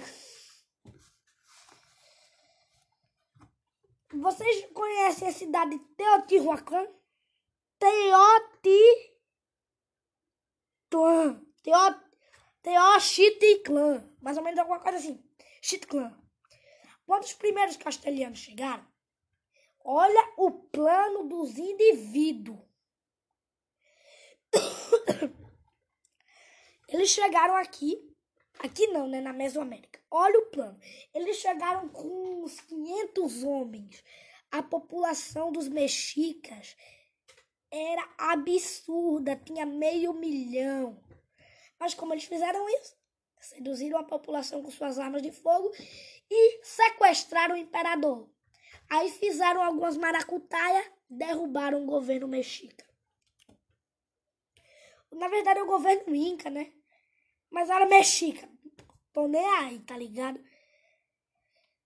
[4.14, 6.88] Vocês conhecem a cidade de Teotihuacan?
[7.78, 9.12] Teotihuacan.
[11.64, 12.02] Teo,
[12.62, 14.16] Teotihuacan.
[14.22, 15.24] Mais ou menos alguma coisa assim.
[15.62, 16.18] Chitclan.
[17.06, 18.86] Quando os primeiros castelhanos chegaram,
[19.84, 22.60] olha o plano dos indivíduos.
[26.90, 28.08] Eles chegaram aqui
[28.60, 29.22] Aqui não, né?
[29.22, 29.97] Na Mesoamérica.
[30.10, 30.80] Olha o plano.
[31.14, 34.04] Eles chegaram com uns 500 homens.
[34.50, 36.76] A população dos mexicas
[37.70, 41.04] era absurda, tinha meio milhão.
[41.80, 42.96] Mas como eles fizeram isso?
[43.40, 45.72] Seduziram a população com suas armas de fogo
[46.30, 48.30] e sequestraram o imperador.
[48.90, 52.86] Aí fizeram algumas maracutaias, derrubaram o governo mexica.
[55.12, 56.72] Na verdade é o governo inca, né?
[57.50, 58.50] Mas era mexica.
[59.18, 60.40] Tô nem aí, tá ligado?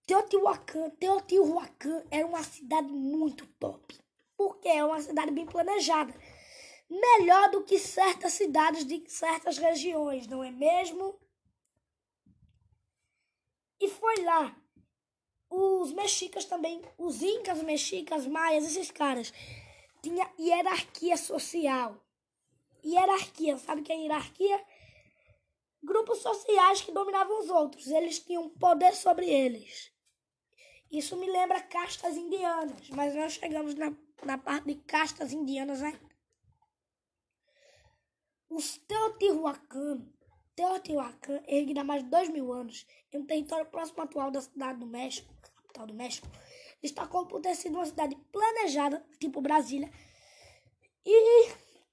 [0.05, 3.97] Teotihuacan, Teotihuacan era uma cidade muito top.
[4.35, 6.13] Porque é uma cidade bem planejada.
[6.89, 11.17] Melhor do que certas cidades de certas regiões, não é mesmo?
[13.79, 14.53] E foi lá.
[15.49, 19.31] Os mexicas também, os incas, mexicas, maias, esses caras,
[20.01, 21.95] tinha hierarquia social.
[22.83, 24.61] Hierarquia, sabe o que é hierarquia?
[25.83, 27.87] Grupos sociais que dominavam os outros.
[27.87, 29.91] Eles tinham poder sobre eles.
[30.91, 36.11] Isso me lembra castas indianas, mas nós chegamos na, na parte de castas indianas ainda.
[38.49, 40.05] Os Teotihuacan,
[40.53, 44.79] Teotihuacan, erguido há mais de dois mil anos, em um território próximo atual da cidade
[44.79, 46.27] do México, capital do México,
[46.81, 49.89] destacou por ter sido uma cidade planejada, tipo Brasília,
[51.05, 51.49] e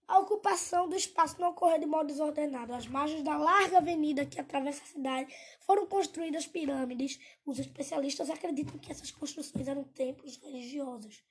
[0.09, 2.73] a ocupação do espaço não ocorreu de modo desordenado.
[2.73, 7.21] Às margens da larga avenida que atravessa a cidade foram construídas pirâmides.
[7.44, 11.23] Os especialistas acreditam que essas construções eram templos religiosos.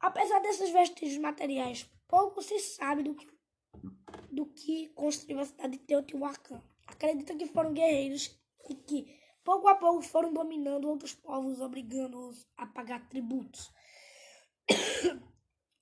[0.00, 3.28] Apesar desses vestígios materiais, pouco se sabe do que,
[4.32, 6.62] do que construiu a cidade de Teotihuacan.
[6.86, 8.34] Acreditam que foram guerreiros
[8.66, 13.70] e que, pouco a pouco, foram dominando outros povos, obrigando-os a pagar tributos.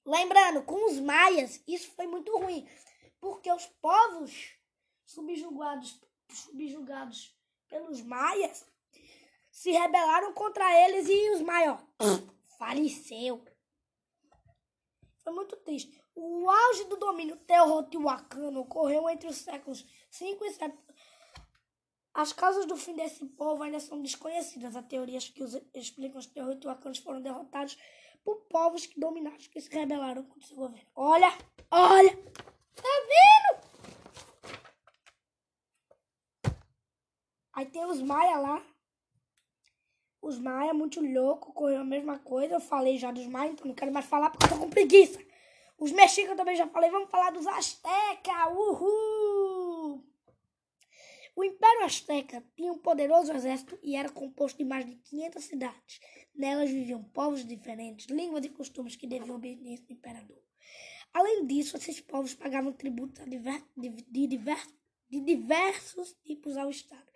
[0.08, 2.66] Lembrando, com os maias, isso foi muito ruim,
[3.20, 4.54] porque os povos
[5.04, 6.00] subjugados,
[6.32, 7.36] subjugados
[7.68, 8.66] pelos maias
[9.50, 11.78] se rebelaram contra eles e os maias
[12.58, 13.44] faleceu.
[15.22, 16.02] Foi muito triste.
[16.14, 20.78] O auge do domínio teotihuacano ocorreu entre os séculos 5 e 7.
[22.14, 24.74] As causas do fim desse povo ainda são desconhecidas.
[24.74, 25.44] Há teorias que
[25.74, 27.76] explicam que os teotihuacanos foram derrotados
[28.28, 30.86] por povos que dominaram, que se rebelaram contra o seu governo.
[30.94, 31.32] Olha,
[31.70, 32.14] olha,
[32.74, 33.58] tá vendo?
[37.54, 38.62] Aí tem os Maia lá.
[40.20, 42.56] Os Maia, muito louco, correu a mesma coisa.
[42.56, 45.18] Eu falei já dos Maia, então não quero mais falar porque eu tô com preguiça.
[45.78, 46.90] Os mexicas eu também já falei.
[46.90, 48.50] Vamos falar dos Azteca.
[48.50, 49.07] Uhul!
[51.38, 56.00] O Império Azteca tinha um poderoso exército e era composto de mais de 500 cidades.
[56.34, 60.42] Nelas viviam povos diferentes, línguas e costumes que deviam obediência ao imperador.
[61.14, 64.74] Além disso, esses povos pagavam tributos de, diversos,
[65.08, 67.06] de diversos tipos ao Estado.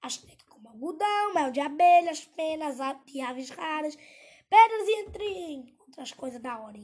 [0.00, 3.94] Azteca como algodão, mel de abelhas, penas de aves raras,
[4.48, 6.78] pedras e entre outras coisas da hora.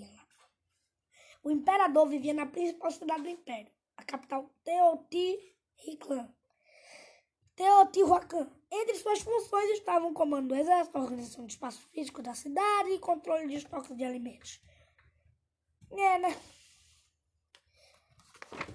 [1.42, 6.41] O imperador vivia na principal cidade do império, a capital Teotihuacan.
[7.54, 8.50] Teotihuacan.
[8.70, 12.90] Entre suas funções estavam o comando do exército, a organização do espaço físico da cidade
[12.90, 14.60] e controle de estoques de alimentos.
[15.90, 16.36] É, né?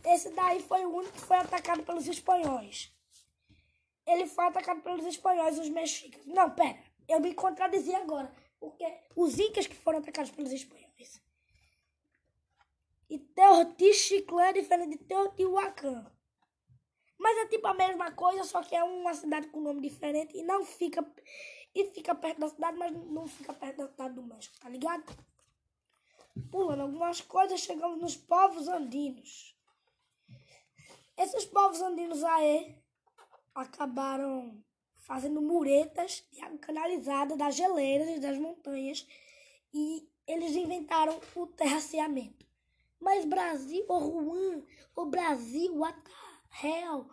[0.06, 2.94] Esse daí foi o único que foi atacado pelos espanhóis.
[4.06, 6.26] Ele foi atacado pelos espanhóis, os mexicas.
[6.26, 6.80] Não, pera.
[7.08, 8.32] Eu me contradizi agora.
[8.60, 8.86] Porque
[9.16, 11.22] os incas que foram atacados pelos espanhóis.
[13.10, 16.06] E Teotihuacan diferente de Teotihuacan.
[17.18, 20.44] Mas é tipo a mesma coisa, só que é uma cidade com nome diferente e
[20.44, 21.06] não fica.
[21.74, 25.04] E fica perto da cidade, mas não fica perto da cidade do México, tá ligado?
[26.52, 29.56] Pulando algumas coisas, chegamos nos povos andinos.
[31.18, 32.78] Esses povos andinos aí
[33.54, 34.64] acabaram
[35.08, 39.08] fazendo muretas de água canalizada das geleiras e das montanhas
[39.74, 42.46] e eles inventaram o terraceamento.
[43.00, 44.64] Mas Brasil, o Juan,
[44.96, 46.27] o Brasil, what the
[46.64, 47.10] hell?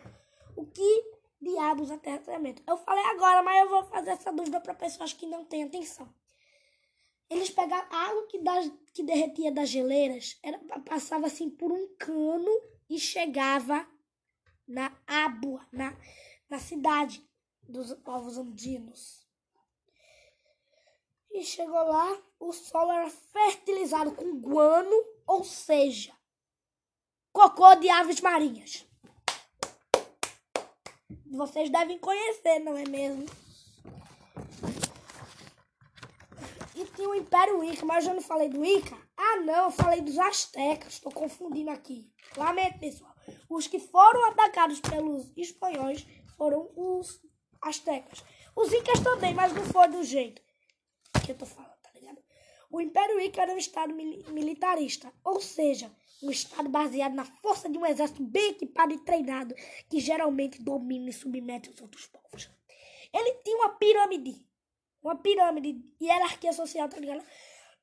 [0.57, 2.63] O que diabos é terraceamento?
[2.67, 6.13] Eu falei agora, mas eu vou fazer essa dúvida para pessoas que não têm atenção.
[7.29, 12.51] Eles pegavam água que, das, que derretia das geleiras, era, passava assim por um cano
[12.89, 13.87] e chegava
[14.67, 15.97] na Ábua, na,
[16.49, 17.27] na cidade
[17.63, 19.27] dos povos andinos.
[21.31, 26.13] E chegou lá, o solo era fertilizado com guano, ou seja,
[27.33, 28.87] cocô de aves marinhas.
[31.27, 33.27] Vocês devem conhecer, não é mesmo?
[36.75, 38.97] E tinha o Império Inca, mas eu não falei do Inca?
[39.17, 40.95] Ah, não, eu falei dos Aztecas.
[40.95, 42.11] Estou confundindo aqui.
[42.37, 43.15] Lamento, pessoal.
[43.49, 47.21] Os que foram atacados pelos espanhóis foram os
[47.63, 48.25] Aztecas.
[48.57, 50.43] Os Incas também, mas não foi do jeito
[51.25, 52.19] que eu tô falando, tá ligado?
[52.71, 55.91] O Império Inca era um estado mil militarista, ou seja,
[56.23, 59.55] um estado baseado na força de um exército bem equipado e treinado,
[59.89, 62.51] que geralmente domina e submete os outros povos.
[63.13, 64.47] Ele tinha uma pirâmide,
[65.03, 67.25] uma pirâmide de hierarquia social, tá ligado?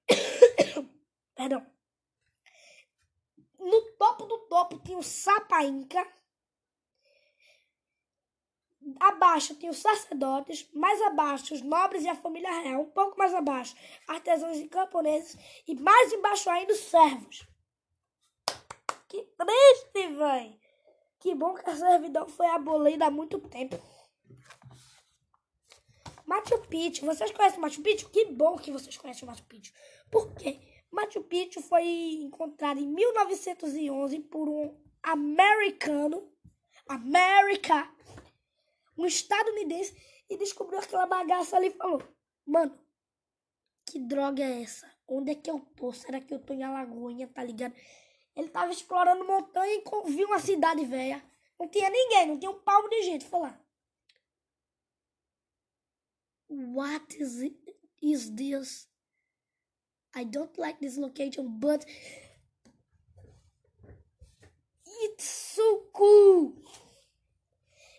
[1.36, 1.66] Perdão.
[3.60, 6.06] No topo do topo tinha o Sapa Inca,
[9.00, 13.34] Abaixo tinha os sacerdotes, mais abaixo os nobres e a família real, um pouco mais
[13.34, 13.76] abaixo
[14.08, 17.48] artesãos e camponeses e mais embaixo ainda os servos.
[19.12, 20.58] Que triste, véi!
[21.20, 23.76] Que bom que a servidão foi abolida há muito tempo.
[26.26, 28.10] Machu Picchu, vocês conhecem Machu Picchu?
[28.10, 29.74] Que bom que vocês conhecem Machu Picchu.
[30.10, 30.62] Por quê?
[30.90, 31.84] Machu Picchu foi
[32.22, 36.32] encontrado em 1911 por um americano,
[36.88, 37.94] América,
[38.98, 39.94] um estadunidense,
[40.30, 42.02] e descobriu aquela bagaça ali e falou:
[42.46, 42.80] Mano,
[43.86, 44.90] que droga é essa?
[45.06, 45.92] Onde é que eu tô?
[45.92, 47.76] Será que eu tô em Alagoinha, tá ligado?
[48.36, 51.24] Ele tava explorando montanha e viu uma cidade velha.
[51.60, 53.26] Não tinha ninguém, não tinha um palmo de gente.
[53.26, 53.60] Falar.
[56.50, 57.76] What is it?
[58.02, 58.90] Is this?
[60.16, 61.86] I don't like this location, but
[65.04, 66.56] it's so cool.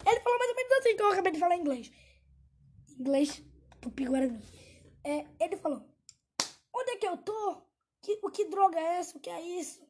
[0.05, 1.91] Ele falou mais ou menos assim que eu acabei de falar em inglês.
[2.99, 3.43] Inglês
[3.81, 4.43] tupi-guarani.
[5.05, 5.85] É, ele falou:
[6.75, 7.63] Onde é que eu tô?
[8.03, 9.17] Que, o que droga é essa?
[9.17, 9.87] O que é isso?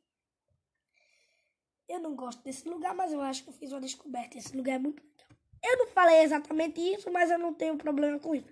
[1.93, 4.38] Eu não gosto desse lugar, mas eu acho que eu fiz uma descoberta.
[4.38, 5.28] Esse lugar é muito legal.
[5.62, 8.49] Eu não falei exatamente isso, mas eu não tenho problema com isso.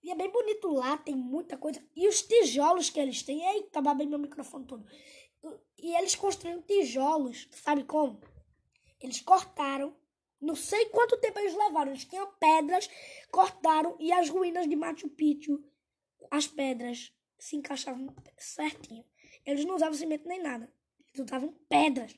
[0.00, 1.84] E é bem bonito lá, tem muita coisa.
[1.96, 3.44] E os tijolos que eles têm.
[3.44, 4.86] Eita, babei meu microfone todo.
[5.76, 8.20] E eles construíram tijolos, sabe como?
[9.00, 9.96] Eles cortaram,
[10.40, 11.90] não sei quanto tempo eles levaram.
[11.90, 12.88] Eles tinham pedras,
[13.32, 15.64] cortaram e as ruínas de Machu Picchu,
[16.30, 19.09] as pedras se encaixavam certinho.
[19.44, 20.72] Eles não usavam cimento nem nada.
[21.08, 22.16] Eles usavam pedras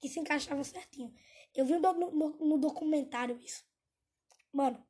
[0.00, 1.14] que se encaixavam certinho.
[1.54, 3.64] Eu vi no, no, no documentário isso.
[4.52, 4.86] Mano,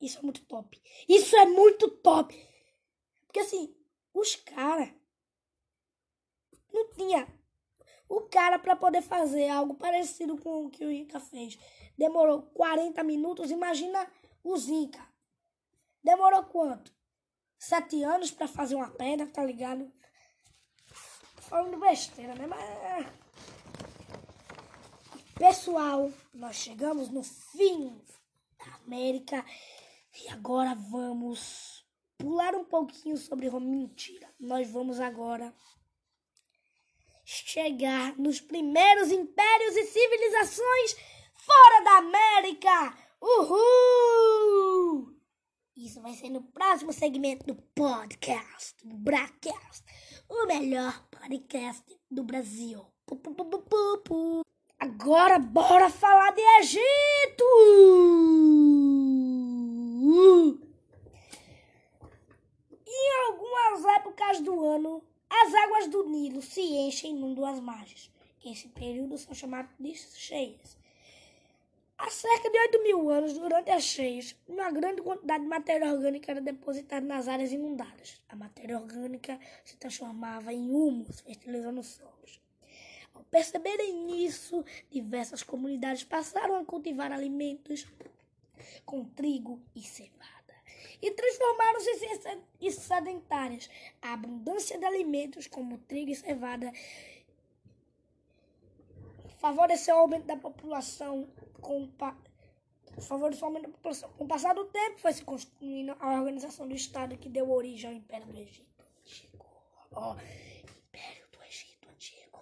[0.00, 0.80] isso é muito top.
[1.08, 2.34] Isso é muito top.
[3.26, 3.74] Porque assim,
[4.12, 4.92] os caras
[6.72, 7.26] não tinha
[8.08, 11.58] O cara, para poder fazer algo parecido com o que o Inca fez,
[11.96, 13.50] demorou 40 minutos.
[13.50, 14.10] Imagina
[14.42, 15.08] os Inca.
[16.02, 16.94] Demorou quanto?
[17.66, 19.90] Sete anos para fazer uma pedra, tá ligado?
[21.48, 22.46] Falando besteira, né?
[22.46, 23.06] Mas.
[25.34, 27.98] Pessoal, nós chegamos no fim
[28.58, 29.42] da América
[30.12, 31.86] e agora vamos
[32.18, 33.64] pular um pouquinho sobre Roma.
[33.64, 34.28] Mentira.
[34.38, 35.50] Nós vamos agora
[37.24, 40.96] chegar nos primeiros impérios e civilizações
[41.32, 42.94] fora da América.
[43.22, 45.13] Uhul!
[45.76, 49.84] Isso vai ser no próximo segmento do podcast, do Bracast,
[50.28, 52.86] o melhor podcast do Brasil.
[54.78, 57.44] Agora bora falar de Egito!
[62.86, 68.12] Em algumas épocas do ano, as águas do Nilo se enchem e inundam as margens.
[68.44, 70.83] Esse período são chamados de cheias.
[72.06, 76.32] Há cerca de 8 mil anos, durante as cheias, uma grande quantidade de matéria orgânica
[76.32, 78.22] era depositada nas áreas inundadas.
[78.28, 82.38] A matéria orgânica se transformava em humus, fertilizando os solos.
[83.14, 87.86] Ao perceberem isso, diversas comunidades passaram a cultivar alimentos
[88.84, 90.34] com trigo e cevada
[91.00, 91.90] e transformaram-se
[92.60, 93.70] em sedentárias.
[94.02, 96.70] A abundância de alimentos como trigo e cevada
[99.44, 101.28] favoreceu o aumento da população
[101.60, 101.86] com
[102.98, 104.10] favoreceu o aumento da população.
[104.12, 107.90] Com o passar do tempo, foi se construindo a organização do Estado que deu origem
[107.90, 109.44] ao Império do Egito Antigo.
[109.92, 112.40] Ó, Império do Egito Antigo.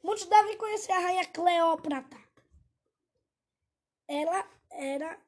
[0.00, 2.20] Muitos devem conhecer a rainha Cleópatra.
[4.06, 5.20] Ela era.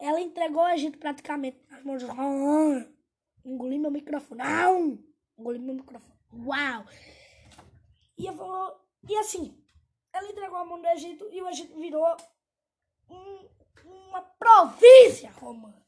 [0.00, 2.10] Ela entregou o Egito praticamente nas mãos de.
[3.44, 4.42] Engoli meu microfone.
[4.42, 5.11] Não!
[5.42, 6.14] Engoli meu microfone.
[6.32, 6.86] Uau!
[8.16, 9.60] E, falou, e assim,
[10.12, 12.16] ela entregou a mão do Egito e o Egito virou
[13.10, 13.48] um,
[13.84, 15.82] uma província romana.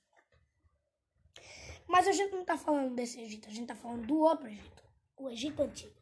[1.87, 4.83] Mas a gente não está falando desse Egito, a gente está falando do outro Egito,
[5.17, 5.95] o Egito antigo.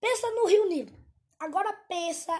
[0.00, 0.98] Pensa no Rio Nilo.
[1.38, 2.32] Agora pensa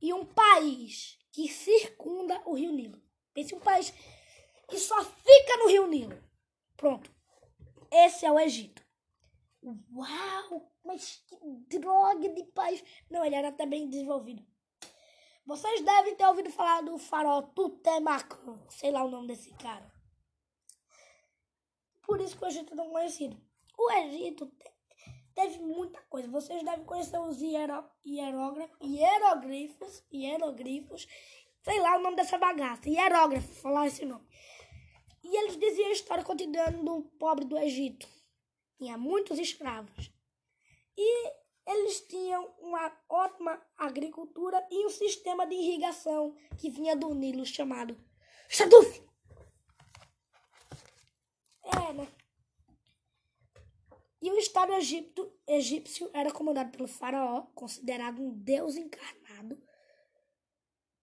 [0.00, 3.02] em um país que circunda o Rio Nilo.
[3.34, 3.92] Pense em um país
[4.68, 6.22] que só fica no Rio Nilo.
[6.76, 7.10] Pronto.
[7.90, 8.85] Esse é o Egito.
[9.94, 10.72] Uau!
[10.84, 11.36] Mas que
[11.78, 12.82] droga de país.
[13.10, 14.44] Não, ele era até bem desenvolvido.
[15.44, 18.58] Vocês devem ter ouvido falar do farol Tutemacan.
[18.68, 19.92] Sei lá o nome desse cara.
[22.02, 23.40] Por isso que o Egito é conhecido.
[23.78, 24.50] O Egito
[25.34, 26.28] teve muita coisa.
[26.28, 28.76] Vocês devem conhecer os hierógrafos,
[30.12, 31.06] hieroglifos,
[31.62, 32.88] sei lá o nome dessa bagaça.
[32.88, 34.26] Hierógrafo, falar esse nome.
[35.22, 38.15] E eles diziam a história cotidiana do pobre do Egito.
[38.78, 40.12] Tinha muitos escravos.
[40.96, 41.32] E
[41.66, 47.96] eles tinham uma ótima agricultura e um sistema de irrigação que vinha do Nilo chamado
[48.48, 49.02] Shaduf.
[51.64, 52.08] É, né?
[54.22, 59.60] E o Estado egípcio, egípcio era comandado pelo faraó, considerado um deus encarnado.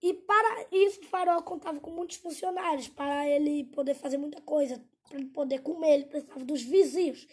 [0.01, 4.83] E para isso o faraó contava com muitos funcionários para ele poder fazer muita coisa,
[5.07, 7.27] para ele poder comer, ele precisava dos vizinhos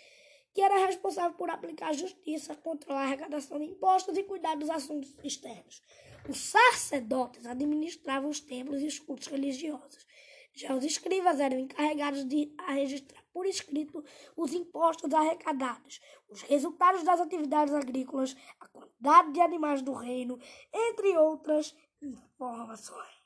[0.53, 5.15] que era responsável por aplicar justiça, controlar a arrecadação de impostos e cuidar dos assuntos
[5.23, 5.83] externos.
[6.29, 10.07] Os sacerdotes administravam os templos e os cultos religiosos.
[10.53, 14.05] Já os escribas eram encarregados de registrar por escrito
[14.37, 20.39] os impostos arrecadados, os resultados das atividades agrícolas, a quantidade de animais do reino,
[20.73, 23.20] entre outras informações.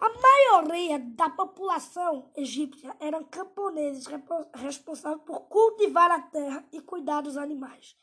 [0.00, 4.06] A maioria da população egípcia eram camponeses
[4.54, 7.96] responsáveis por cultivar a terra e cuidar dos animais.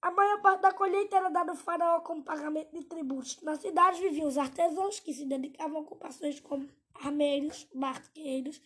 [0.00, 3.40] A maior parte da colheita era dada ao faraó como pagamento de tributos.
[3.42, 8.60] Nas cidades viviam os artesãos que se dedicavam a ocupações como armeiros, barqueiros,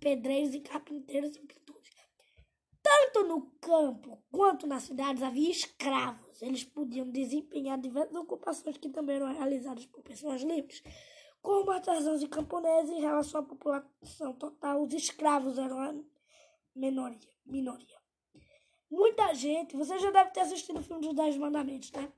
[0.00, 1.90] pedreiros e carpinteiros e pintores.
[2.82, 6.40] Tanto no campo quanto nas cidades havia escravos.
[6.40, 10.82] Eles podiam desempenhar diversas ocupações que também eram realizadas por pessoas livres.
[11.42, 15.94] Como artesãos e camponeses, em relação à população total, os escravos eram a
[16.74, 17.18] minoria.
[17.46, 17.98] minoria.
[18.90, 22.10] Muita gente, você já deve ter assistido o filme dos Dez Mandamentos, né?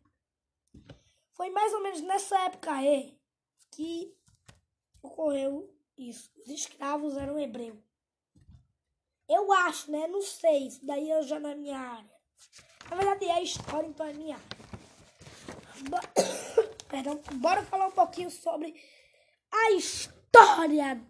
[1.32, 3.18] Foi mais ou menos nessa época aí
[3.70, 4.14] que
[5.02, 6.30] ocorreu isso.
[6.38, 7.78] Os escravos eram hebreus.
[9.28, 10.06] Eu acho, né?
[10.06, 10.66] Não sei.
[10.66, 12.10] Isso daí eu já na minha área.
[12.90, 14.60] Na verdade é história, então é minha área.
[16.88, 18.74] Perdão, bora falar um pouquinho sobre
[19.52, 21.00] a história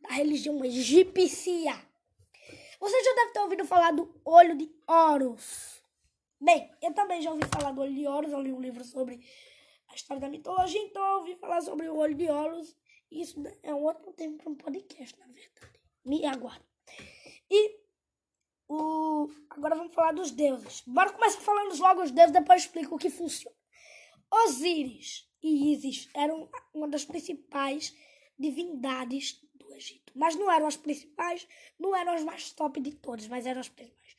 [0.00, 1.74] da religião egípcia.
[2.78, 5.82] Você já deve ter ouvido falar do olho de Horus.
[6.40, 9.24] Bem, eu também já ouvi falar do olho de Horus, eu li um livro sobre
[9.88, 12.76] a história da mitologia, então eu ouvi falar sobre o olho de Horus.
[13.10, 15.80] Isso é um outro tempo para um podcast, na verdade.
[16.04, 16.64] Me aguarde.
[17.50, 17.80] E
[18.68, 19.30] o...
[19.48, 20.82] agora vamos falar dos deuses.
[20.86, 23.56] Bora começar falando logo os deuses, depois eu explico o que funciona.
[24.30, 27.94] Osíris e Ísis eram uma das principais
[28.38, 30.12] divindades do Egito.
[30.14, 31.46] Mas não eram as principais,
[31.78, 34.16] não eram as mais top de todas, mas eram as principais.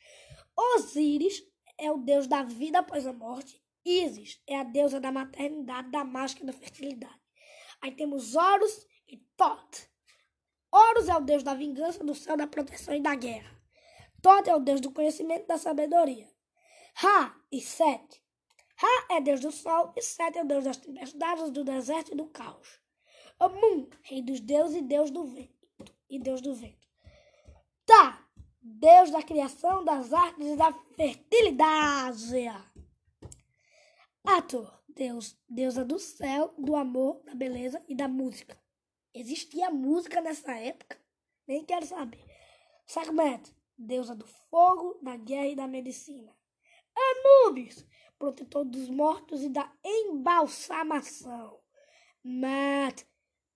[0.56, 1.44] Osíris
[1.76, 3.62] é o deus da vida após a morte.
[3.84, 7.20] Ísis é a deusa da maternidade, da mágica e da fertilidade.
[7.80, 9.88] Aí temos Horus e Thoth.
[10.70, 13.56] Horus é o deus da vingança, do céu, da proteção e da guerra.
[14.20, 16.28] Thoth é o deus do conhecimento e da sabedoria.
[16.94, 18.20] Ra e Set.
[18.80, 22.26] Ra é deus do sol e Set é deus das tempestades, do deserto e do
[22.26, 22.80] caos.
[23.40, 25.52] Amun, rei dos deuses e deus do vento.
[26.08, 26.86] E deus do vento.
[27.84, 28.24] Tá,
[28.62, 32.36] deus da criação, das artes e da fertilidade.
[34.24, 38.56] Ator, deus, deusa do céu, do amor, da beleza e da música.
[39.12, 40.96] Existia música nessa época?
[41.48, 42.24] Nem quero saber.
[42.86, 46.32] Sekhmet, deusa do fogo, da guerra e da medicina.
[46.94, 47.84] Anubis,
[48.18, 51.60] protetor dos mortos e da embalsamação.
[52.22, 53.04] Mat,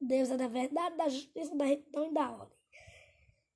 [0.00, 2.58] deusa da verdade, da justiça, da retidão e da ordem.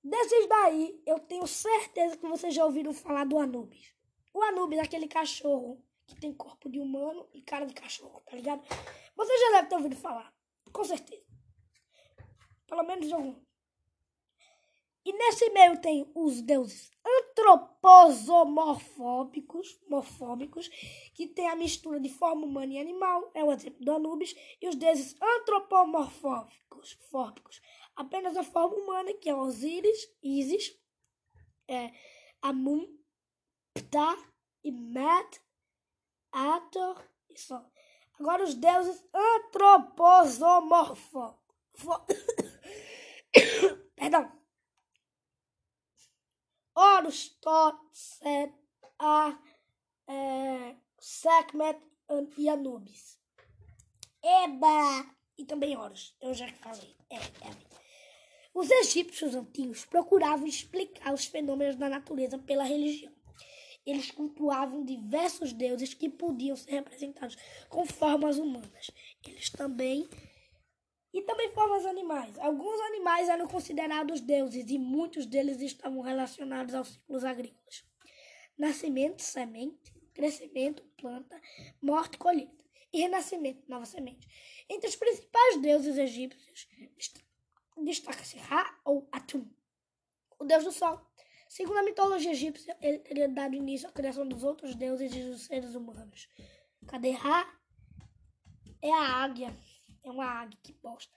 [0.02, 3.94] Desses daí, eu tenho certeza que vocês já ouviram falar do Anubis.
[4.32, 8.36] O Anubis é aquele cachorro que tem corpo de humano e cara de cachorro, tá
[8.36, 8.62] ligado?
[9.16, 10.32] Você já deve ter ouvido falar,
[10.72, 11.24] com certeza.
[12.66, 13.45] Pelo menos algum.
[15.07, 20.68] E nesse meio tem os deuses antroposomorfóbicos, morfóbicos,
[21.14, 24.66] que tem a mistura de forma humana e animal, é o exemplo do Anubis, e
[24.66, 27.62] os deuses antropomorfóbicos, fórpicos,
[27.94, 30.76] apenas a forma humana, que é Osíris, Isis,
[31.68, 31.92] é,
[32.42, 32.98] Amun,
[33.74, 34.18] Ptah
[34.64, 35.38] e Mat,
[36.32, 37.64] Ator e Sol.
[38.18, 41.46] Agora os deuses antroposomorfóbicos.
[43.94, 44.36] Perdão.
[46.79, 48.53] Horus, Thor, Set,
[48.99, 49.39] A,
[50.07, 51.81] é, Sekhmet
[52.37, 53.18] e Anubis.
[54.22, 55.07] Eba!
[55.39, 56.95] E também Horus, eu já falei.
[57.09, 57.77] É, é.
[58.53, 63.12] Os egípcios antigos procuravam explicar os fenômenos da natureza pela religião.
[63.87, 67.37] Eles cultuavam diversos deuses que podiam ser representados
[67.70, 68.91] com formas humanas.
[69.27, 70.07] Eles também
[71.16, 72.38] e também formas animais.
[72.38, 77.86] Alguns animais eram considerados deuses e muitos deles estavam relacionados aos ciclos agrícolas.
[78.58, 81.40] Nascimento, semente, crescimento, planta,
[81.80, 82.62] morte, colheita
[82.92, 84.28] e renascimento, nova semente.
[84.68, 86.68] Entre os principais deuses egípcios
[87.78, 89.48] destaca-se Ra ou Atum,
[90.38, 91.00] o deus do sol.
[91.48, 95.46] Segundo a mitologia egípcia, ele teria dado início à criação dos outros deuses e dos
[95.46, 96.28] seres humanos.
[96.86, 97.58] Cadê Ra?
[98.82, 99.56] É a águia
[100.09, 101.14] é uma águia, que bosta.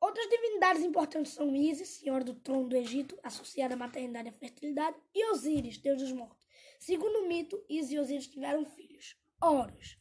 [0.00, 4.32] Outras divindades importantes são Isis, senhora do trono do Egito, associada à maternidade e à
[4.32, 6.46] fertilidade, e Osíris, deus dos mortos.
[6.78, 9.98] Segundo o mito, Isis e Osíris tiveram filhos, Horus.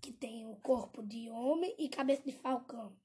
[0.00, 2.96] Que tem o corpo de homem e cabeça de falcão.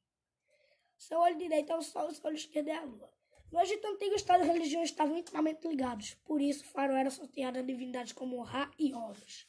[0.97, 3.11] Seu olho direito é o sol e seu olho esquerdo é a lua.
[3.51, 6.13] No Egito Antigo, Estado e religião estavam intimamente ligados.
[6.23, 9.47] Por isso, faraó era associado a divindades como Ra e Horus.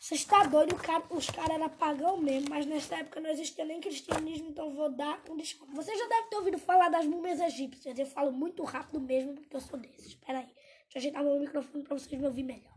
[0.00, 0.76] Você está doido?
[0.76, 4.90] Cara, os caras eram pagão mesmo, mas nessa época não existia nem cristianismo, então vou
[4.90, 5.74] dar um desconto.
[5.74, 7.98] Você já deve ter ouvido falar das múmias egípcias.
[7.98, 10.06] Eu falo muito rápido mesmo, porque eu sou desses.
[10.06, 10.46] Espera aí.
[10.46, 12.74] Deixa eu ajeitar meu microfone para vocês me ouvir melhor.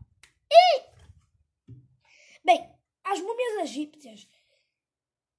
[0.51, 0.83] E...
[2.43, 4.27] Bem, as múmias egípcias,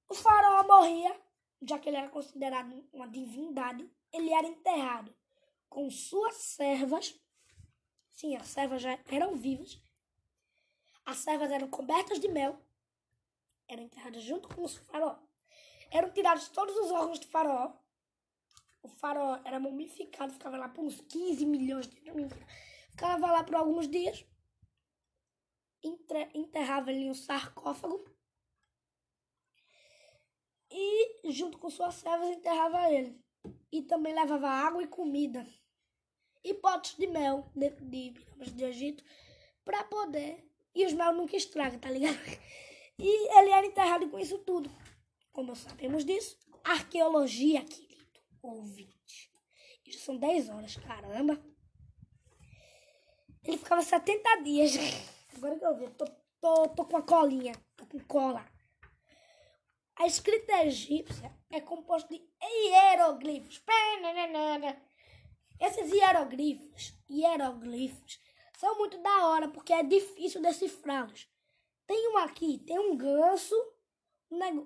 [0.07, 1.13] o faraó morria,
[1.61, 5.13] já que ele era considerado uma divindade, ele era enterrado
[5.67, 7.19] com suas servas.
[8.11, 9.81] Sim, as servas já eram vivas
[11.05, 12.57] as servas eram cobertas de mel,
[13.67, 15.17] eram enterradas junto com os faraó.
[15.91, 17.73] Eram tirados todos os órgãos do faraó.
[18.81, 22.33] O faraó era mumificado, ficava lá por uns 15 milhões de anos.
[22.89, 24.25] Ficava lá por alguns dias.
[26.33, 28.03] Enterrava em um sarcófago.
[30.71, 33.21] E, junto com suas servas, enterrava ele.
[33.71, 35.45] E também levava água e comida.
[36.43, 39.03] E potes de mel de, de pirâmides de Egito
[39.63, 42.17] para poder e os mel nunca estragam, tá ligado?
[42.97, 44.69] E ele era enterrado com isso tudo.
[45.31, 49.31] Como sabemos disso, arqueologia, querido ouvinte.
[49.85, 51.41] Isso são 10 horas, caramba.
[53.43, 54.73] Ele ficava 70 dias.
[55.35, 56.05] Agora que eu vi, tô,
[56.39, 58.45] tô, tô com a colinha, tô com cola.
[59.95, 63.61] A escrita egípcia é composta de hieroglifos.
[65.59, 68.22] Esses hieroglifos, hieroglifos
[68.63, 71.27] são muito da hora porque é difícil decifrá-los.
[71.85, 73.53] Tem um aqui, tem um ganso,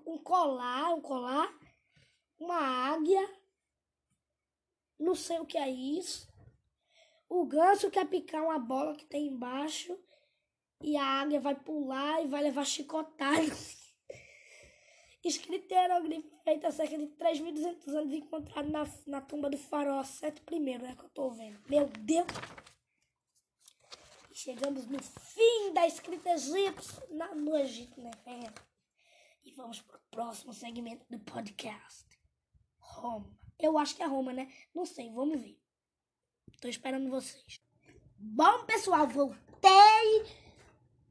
[0.06, 1.52] um colar, um colar,
[2.40, 3.28] uma águia,
[5.00, 6.32] não sei o que é isso.
[7.28, 9.98] O ganso quer picar uma bola que tem embaixo
[10.80, 13.96] e a águia vai pular e vai levar chicotadas.
[15.26, 20.04] Escrito em hieroglifo feito há cerca de 3.200 anos encontrado na, na tumba do faraó
[20.04, 21.60] Sete I, é que eu tô vendo.
[21.68, 22.28] Meu Deus!
[24.40, 28.12] Chegamos no fim da escrita egípcia na, no Egito, né?
[29.44, 32.06] E vamos pro próximo segmento do podcast.
[32.78, 33.36] Roma.
[33.58, 34.54] Eu acho que é Roma, né?
[34.76, 35.60] Não sei, vamos ver.
[36.62, 37.60] Tô esperando vocês.
[38.16, 39.40] Bom, pessoal, voltei.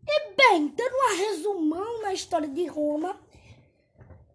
[0.06, 3.20] E bem, dando um resumão na história de Roma,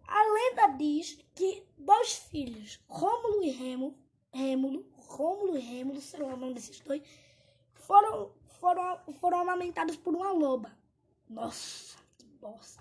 [0.06, 3.98] a lenda diz que dois filhos, Rômulo e Remo,
[4.30, 7.02] Rêmulo, Rômulo e Rêmulo, será o nome desses dois,
[7.72, 10.70] foram, foram, foram amamentados por uma loba.
[11.28, 12.80] Nossa, que bosta.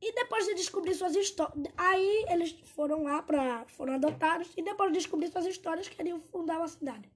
[0.00, 4.92] E depois de descobrir suas histórias, aí eles foram lá para foram adotados e depois
[4.92, 7.10] de descobrir suas histórias queriam fundar uma cidade.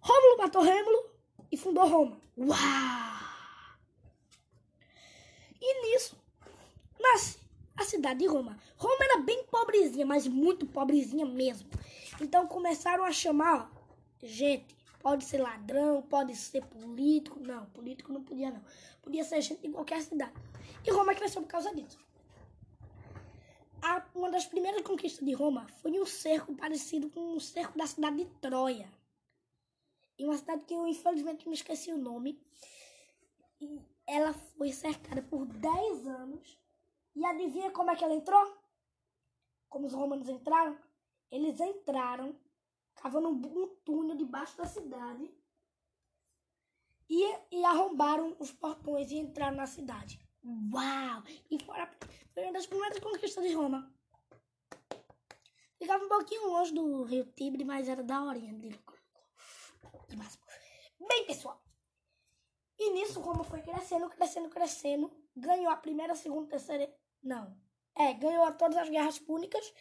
[0.00, 1.10] Rômulo matou Rêmulo
[1.52, 2.20] e fundou Roma.
[2.36, 3.14] Uau!
[5.60, 6.20] E nisso
[6.98, 7.38] nasce
[7.76, 8.58] a cidade de Roma.
[8.76, 11.70] Roma era bem pobrezinha, mas muito pobrezinha mesmo.
[12.20, 13.70] Então começaram a chamar
[14.20, 14.83] gente.
[15.04, 17.38] Pode ser ladrão, pode ser político.
[17.38, 18.64] Não, político não podia não.
[19.02, 20.32] Podia ser gente de qualquer cidade.
[20.82, 21.98] E Roma cresceu por causa disso.
[23.82, 27.86] A, uma das primeiras conquistas de Roma foi um cerco parecido com o cerco da
[27.86, 28.90] cidade de Troia.
[30.18, 32.40] Em uma cidade que eu infelizmente me esqueci o nome.
[33.60, 36.58] E ela foi cercada por 10 anos.
[37.14, 38.56] E adivinha como é que ela entrou?
[39.68, 40.78] Como os romanos entraram?
[41.30, 42.34] Eles entraram
[42.96, 45.32] cavando um túnel debaixo da cidade
[47.08, 50.18] e, e arrombaram os portões e entraram na cidade.
[50.44, 51.22] Uau!
[51.50, 51.90] E fora,
[52.32, 53.92] foi uma das primeiras conquistas de Roma.
[55.78, 58.38] Ficava um pouquinho longe do rio Tibre, mas era da hora.
[61.08, 61.62] Bem, pessoal.
[62.78, 65.12] E nisso Roma foi crescendo, crescendo, crescendo.
[65.36, 66.94] Ganhou a primeira, segunda, terceira.
[67.22, 67.56] Não.
[67.96, 69.72] É, ganhou todas as guerras púnicas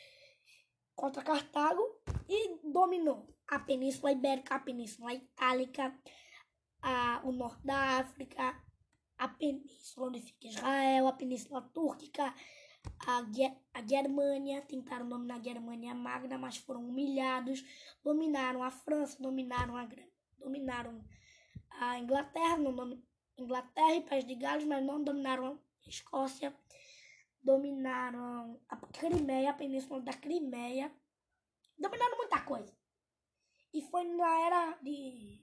[0.96, 1.84] contra Cartago
[2.30, 3.28] e dominou.
[3.48, 5.94] A Península Ibérica, a Península Itálica,
[6.82, 8.56] a, o norte da África,
[9.18, 12.34] a península onde fica Israel, a península túrquica,
[13.08, 13.24] a,
[13.74, 17.64] a Germânia, tentaram dominar a Germânia Magna, mas foram humilhados,
[18.04, 19.88] dominaram a França, dominaram a
[20.38, 21.02] dominaram
[21.80, 23.02] a Inglaterra, não
[23.38, 26.54] Inglaterra e País de Gales, mas não dominaram a Escócia,
[27.44, 30.92] dominaram a Crimeia, a península da Crimeia,
[31.78, 32.74] dominaram muita coisa.
[33.74, 35.42] E foi na era de,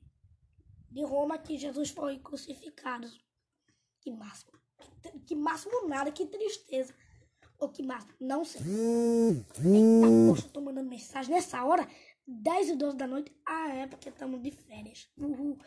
[0.90, 3.08] de Roma que Jesus foi crucificado.
[4.00, 4.52] Que máximo.
[5.02, 6.94] Que, que máximo nada, que tristeza.
[7.58, 8.62] Ou que máximo, não sei.
[8.62, 11.86] Eita, poxa, eu tô mandando mensagem nessa hora.
[12.26, 13.36] 10 e 12 da noite.
[13.44, 15.10] Ah, é porque estamos de férias.
[15.18, 15.58] Uhul.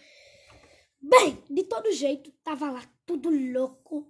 [0.99, 4.09] Bem, de todo jeito, tava lá tudo louco.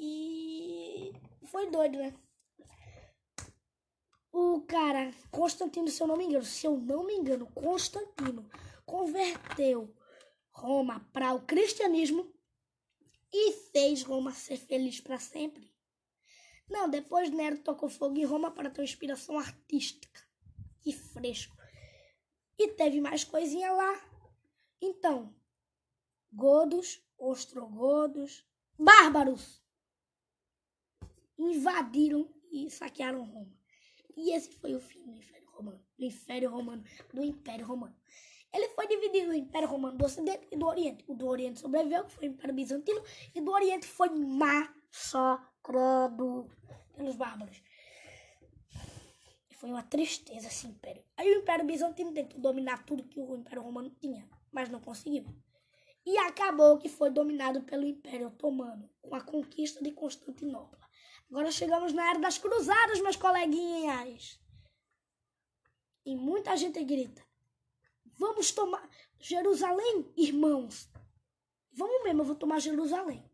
[0.00, 1.12] E
[1.46, 2.14] foi doido, né?
[4.30, 8.48] O cara, Constantino, se eu não me engano, se eu não me engano, Constantino
[8.86, 9.92] converteu
[10.52, 12.32] Roma para o cristianismo
[13.32, 15.74] e fez Roma ser feliz para sempre.
[16.68, 20.22] Não, depois Nero tocou fogo em Roma para ter uma inspiração artística.
[20.80, 21.56] Que fresco.
[22.56, 24.00] E teve mais coisinha lá.
[24.80, 25.34] Então,
[26.32, 28.46] godos, ostrogodos,
[28.78, 29.60] bárbaros
[31.38, 33.56] invadiram e saquearam Roma.
[34.16, 36.84] E esse foi o fim do Império Romano, do Império Romano,
[37.14, 37.94] do Império Romano.
[38.52, 41.04] Ele foi dividido no Império Romano do Ocidente e do Oriente.
[41.06, 43.02] O do Oriente sobreviveu, que foi o Império Bizantino,
[43.34, 44.70] e do Oriente foi massacrado
[46.94, 47.62] pelos bárbaros.
[49.50, 51.04] Foi uma tristeza esse império.
[51.16, 55.26] Aí o Império Bizantino tentou dominar tudo que o Império Romano tinha, mas não conseguiu.
[56.06, 60.87] E acabou que foi dominado pelo Império Otomano, com a conquista de Constantinopla.
[61.30, 64.40] Agora chegamos na era das cruzadas, meus coleguinhas.
[66.04, 67.22] E muita gente grita:
[68.16, 68.88] Vamos tomar
[69.20, 70.88] Jerusalém, irmãos.
[71.72, 73.30] Vamos mesmo, eu vou tomar Jerusalém.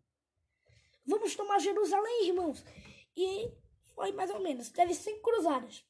[1.06, 2.64] Vamos tomar Jerusalém, irmãos.
[3.16, 3.50] E
[3.94, 4.70] foi mais ou menos.
[4.70, 5.86] Teve cinco cruzadas.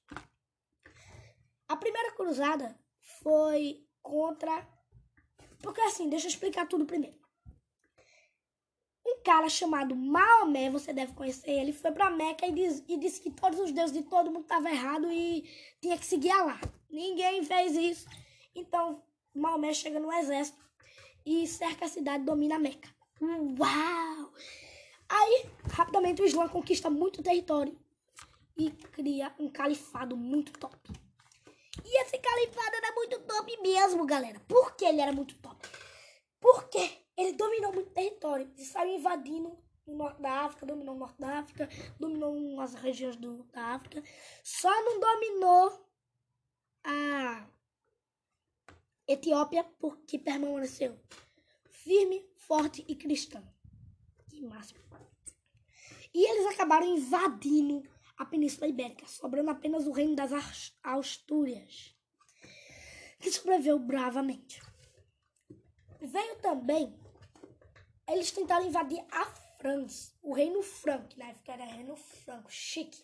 [1.67, 2.79] A primeira cruzada
[3.23, 4.69] foi contra.
[5.63, 7.24] Porque assim, deixa eu explicar tudo primeiro.
[9.25, 13.31] Cara chamado Maomé, você deve conhecer ele, foi pra Meca e, diz, e disse que
[13.31, 15.49] todos os deuses de todo mundo estavam errados e
[15.81, 16.61] tinha que seguir lá.
[16.91, 18.07] Ninguém fez isso.
[18.55, 19.03] Então,
[19.35, 20.63] Maomé chega no exército
[21.25, 22.89] e cerca a cidade, domina a Meca.
[23.21, 24.33] Uau!
[25.09, 27.75] Aí, rapidamente, o Islã conquista muito território
[28.57, 30.77] e cria um califado muito top.
[31.85, 34.41] E esse califado era muito top mesmo, galera.
[34.47, 35.69] Por que ele era muito top?
[36.41, 38.51] Porque ele dominou muito território.
[38.57, 43.17] Ele saiu invadindo o norte da África, dominou o norte da África, dominou umas regiões
[43.17, 44.03] do, da África.
[44.43, 45.89] Só não dominou
[46.85, 47.47] a
[49.07, 50.99] Etiópia porque permaneceu
[51.69, 53.43] firme, forte e cristã.
[54.29, 54.83] Que máximo.
[56.15, 57.83] E eles acabaram invadindo
[58.17, 60.31] a Península Ibérica, sobrando apenas o reino das
[60.83, 61.95] Astúrias,
[63.19, 64.63] que sobreviveu bravamente.
[66.01, 66.97] Veio também,
[68.09, 69.25] eles tentaram invadir a
[69.65, 73.03] França, o reino franco, na época era reino franco, chique.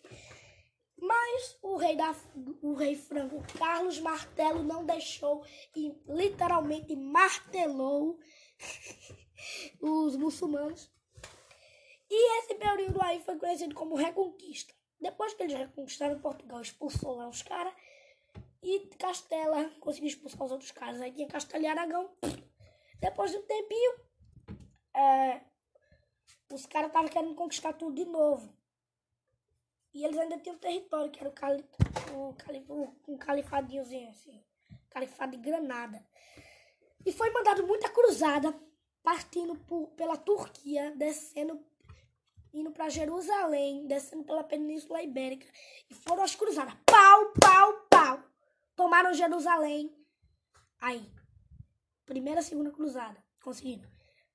[0.95, 2.15] Mas o rei, da,
[2.61, 5.43] o rei franco, Carlos Martelo, não deixou
[5.75, 8.19] e literalmente martelou
[9.81, 10.91] os muçulmanos.
[12.07, 14.71] E esse período aí foi conhecido como Reconquista.
[14.99, 17.73] Depois que eles reconquistaram Portugal, expulsou lá os caras.
[18.61, 21.01] E Castela conseguiu expulsar os outros caras.
[21.01, 22.11] Aí tinha Castela e Aragão.
[22.99, 24.10] Depois de um tempinho,
[24.93, 25.41] é,
[26.51, 28.53] os caras estavam querendo conquistar tudo de novo.
[29.93, 31.65] E eles ainda tinham território, que era o, cali,
[32.13, 32.65] o, cali,
[33.07, 34.41] um califadinhozinho assim.
[34.89, 36.05] Califado de Granada.
[37.05, 38.53] E foi mandado muita cruzada,
[39.03, 41.59] partindo por, pela Turquia, descendo
[42.53, 45.47] indo para Jerusalém, descendo pela Península Ibérica.
[45.89, 46.73] E foram as cruzadas.
[46.85, 48.23] Pau, pau, pau.
[48.75, 49.95] Tomaram Jerusalém.
[50.79, 51.05] Aí,
[52.05, 53.23] primeira segunda cruzada.
[53.41, 53.90] Conseguiram.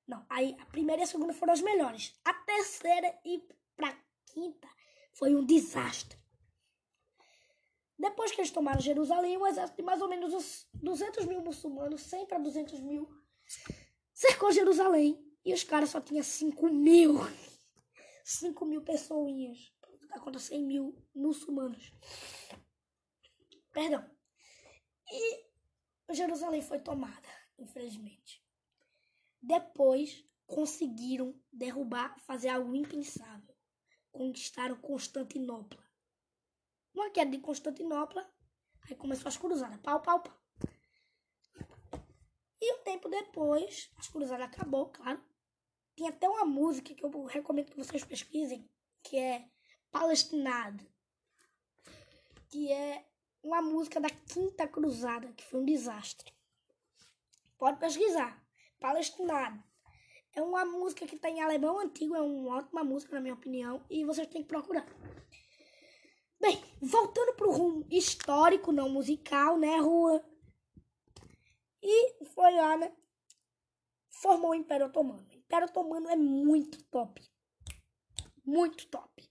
[0.07, 2.17] Não, aí a primeira e a segunda foram as melhores.
[2.23, 3.45] A terceira e
[3.75, 3.91] pra
[4.27, 4.67] quinta
[5.13, 6.17] foi um desastre.
[7.99, 12.01] Depois que eles tomaram Jerusalém, um exército de mais ou menos uns 200 mil muçulmanos,
[12.01, 13.09] 100 para 200 mil,
[14.13, 15.23] cercou Jerusalém.
[15.43, 17.15] E os caras só tinham 5 mil.
[18.23, 19.71] 5 mil pessoinhas
[20.07, 21.93] tá contra 100 mil muçulmanos.
[23.71, 24.09] Perdão.
[25.11, 25.45] E
[26.13, 27.27] Jerusalém foi tomada,
[27.57, 28.43] infelizmente.
[29.47, 33.55] Depois conseguiram derrubar, fazer algo impensável.
[34.11, 35.81] Conquistaram Constantinopla.
[36.93, 38.29] Uma queda de Constantinopla,
[38.81, 39.79] aí começou as cruzadas.
[39.79, 40.37] Pau, pau, pau.
[42.59, 45.23] E um tempo depois, as cruzadas acabou, claro.
[45.95, 48.69] Tem até uma música que eu recomendo que vocês pesquisem,
[49.01, 49.49] que é
[49.89, 50.85] Palestinado.
[52.49, 53.07] Que é
[53.41, 56.33] uma música da Quinta Cruzada, que foi um desastre.
[57.57, 58.45] Pode pesquisar.
[58.79, 59.63] Palestinado.
[60.33, 63.83] É uma música que está em alemão antigo, é uma ótima música, na minha opinião,
[63.89, 64.85] e vocês têm que procurar.
[66.39, 70.23] Bem, voltando para o rumo histórico, não musical, né, Rua?
[71.81, 72.93] E foi lá, né?
[74.09, 75.27] Formou o Império Otomano.
[75.31, 77.21] Império Otomano é muito top.
[78.45, 79.27] Muito top.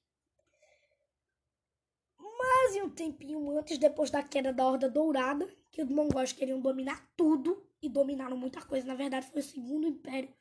[2.18, 6.60] Mas em um tempinho antes, depois da queda da Horda Dourada, que os mongóis queriam
[6.60, 8.86] dominar tudo e dominaram muita coisa.
[8.86, 10.34] Na verdade, foi o segundo império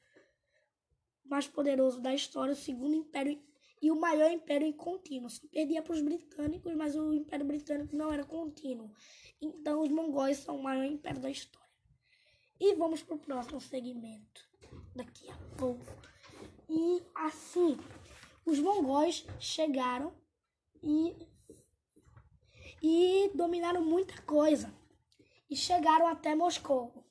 [1.24, 3.42] mais poderoso da história, o segundo império
[3.82, 5.30] e o maior império em contínuo.
[5.30, 8.92] Se perdia para os britânicos, mas o Império Britânico não era contínuo.
[9.42, 11.66] Então, os mongóis são o maior império da história.
[12.60, 14.42] E vamos para o próximo segmento
[14.96, 15.86] daqui a pouco.
[16.70, 17.78] E assim,
[18.46, 20.14] os mongóis chegaram
[20.82, 21.16] e,
[22.82, 24.74] e dominaram muita coisa.
[25.50, 27.05] E chegaram até Moscou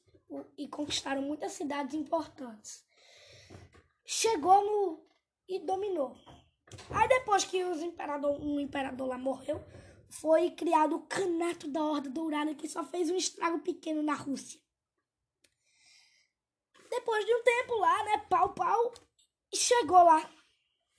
[0.56, 2.84] e conquistaram muitas cidades importantes.
[4.04, 5.04] Chegou no
[5.48, 6.16] e dominou.
[6.90, 9.60] Aí depois que os imperador, um imperador lá morreu,
[10.08, 14.60] foi criado o Canato da Horda Dourada, que só fez um estrago pequeno na Rússia.
[16.90, 18.94] Depois de um tempo lá, né, pau, pau,
[19.52, 20.30] chegou lá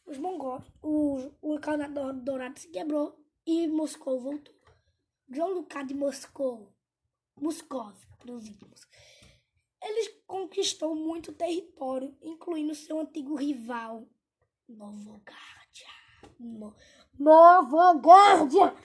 [0.05, 4.53] os mongóis, o, o Canato Dourado se quebrou e Moscou voltou.
[5.29, 6.71] João Lucas de Moscou,
[7.35, 8.81] Moscov, dos íntimos.
[9.85, 14.09] Eles conquistou muito território, incluindo seu antigo rival,
[14.67, 15.87] Novogárdia.
[16.39, 16.75] No,
[17.19, 18.75] Novogárdia!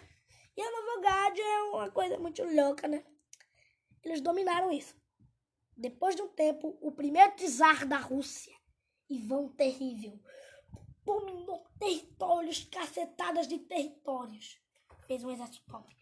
[0.54, 3.02] E a Novogárdia é uma coisa muito louca, né?
[4.04, 4.94] Eles dominaram isso.
[5.74, 8.54] Depois de um tempo, o primeiro czar da Rússia,
[9.08, 10.20] Ivan Terrível,
[11.02, 14.60] dominou territórios, cacetadas de territórios.
[15.06, 15.96] Fez um exército top.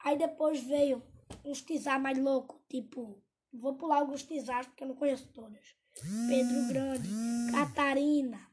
[0.00, 1.02] Aí depois veio
[1.42, 3.22] uns czar mais loucos, tipo,
[3.52, 5.76] vou pular alguns czares porque eu não conheço todos.
[6.28, 7.08] Pedro Grande,
[7.52, 8.48] Catarina.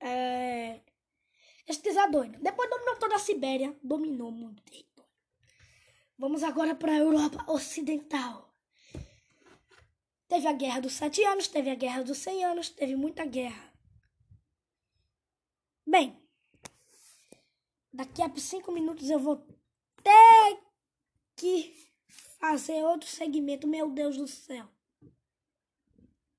[0.00, 0.80] É...
[1.66, 2.38] Estes a doido.
[2.40, 5.10] Depois dominou toda a Sibéria, dominou muito território.
[6.18, 8.52] Vamos agora para a Europa Ocidental.
[10.26, 13.72] Teve a Guerra dos Sete Anos, teve a Guerra dos Cem Anos, teve muita guerra.
[15.86, 16.16] Bem,
[17.92, 19.36] daqui a cinco minutos eu vou
[20.02, 20.62] ter
[21.36, 21.79] que
[22.40, 23.68] fazer outro segmento.
[23.68, 24.66] Meu Deus do céu.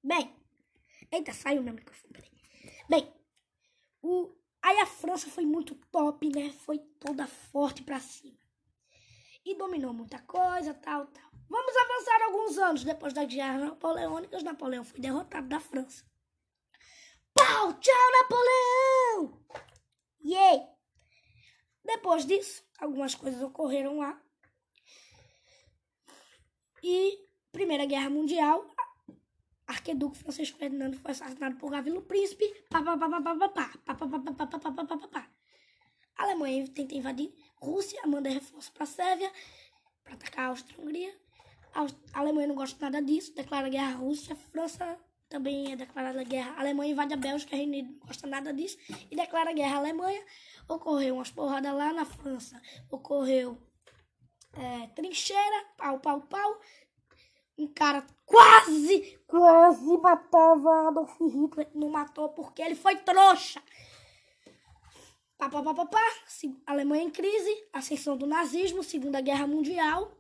[0.04, 0.36] Bem,
[1.12, 2.12] eita, saiu meu microfone.
[2.12, 2.32] Peraí.
[2.90, 3.14] Bem,
[4.02, 6.50] o, aí a França foi muito top, né?
[6.50, 8.40] Foi toda forte pra cima.
[9.46, 11.32] E dominou muita coisa, tal, tal.
[11.48, 14.44] Vamos avançar alguns anos depois das guerras napoleônicas.
[14.44, 16.04] Napoleão foi derrotado da França.
[17.34, 17.74] Pau!
[17.80, 19.46] Tchau, Napoleão!
[20.24, 20.68] Yay!
[21.84, 24.22] Depois disso, algumas coisas ocorreram lá.
[26.84, 27.20] E
[27.52, 28.66] Primeira Guerra Mundial,
[29.68, 32.46] arqueduque Francisco Ferdinando foi assassinado por Gavilo Príncipe.
[36.18, 39.32] A Alemanha tenta invadir Rússia, manda reforço para a Sérvia
[40.04, 41.14] para atacar a Áustria-Hungria.
[41.74, 44.36] A Alemanha não gosta nada disso, declara guerra à Rússia.
[44.36, 44.98] França
[45.30, 46.54] também é declarada guerra.
[46.58, 48.78] A Alemanha invade a Bélgica, Reino Unido não gosta nada disso
[49.10, 50.24] e declara guerra à Alemanha.
[50.68, 52.62] Ocorreu umas porradas lá na França.
[52.90, 53.58] Ocorreu
[54.54, 56.62] é, trincheira, pau, pau, pau.
[57.58, 61.70] Um cara quase, quase matava Adolf Hitler.
[61.76, 63.62] Não matou porque ele foi trouxa.
[65.38, 66.14] Pá, pá, pá, pá, pá.
[66.66, 70.12] Alemanha em crise, ascensão do nazismo, Segunda Guerra Mundial.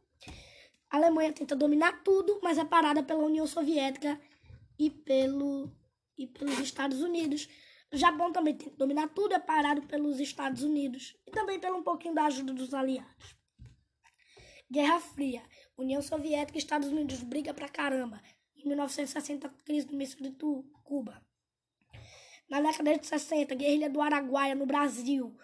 [0.89, 4.19] A Alemanha tenta dominar tudo, mas é parada pela União Soviética
[4.77, 5.71] e, pelo,
[6.17, 7.47] e pelos Estados Unidos.
[7.93, 11.83] O Japão também tenta dominar tudo, é parado pelos Estados Unidos e também pelo um
[11.83, 13.40] pouquinho da ajuda dos aliados.
[14.71, 15.43] Guerra Fria.
[15.77, 18.21] União Soviética e Estados Unidos briga pra caramba.
[18.55, 20.33] Em 1960, crise do míssil de
[20.81, 21.21] Cuba.
[22.49, 25.37] Na década de 60, guerrilha do Araguaia no Brasil.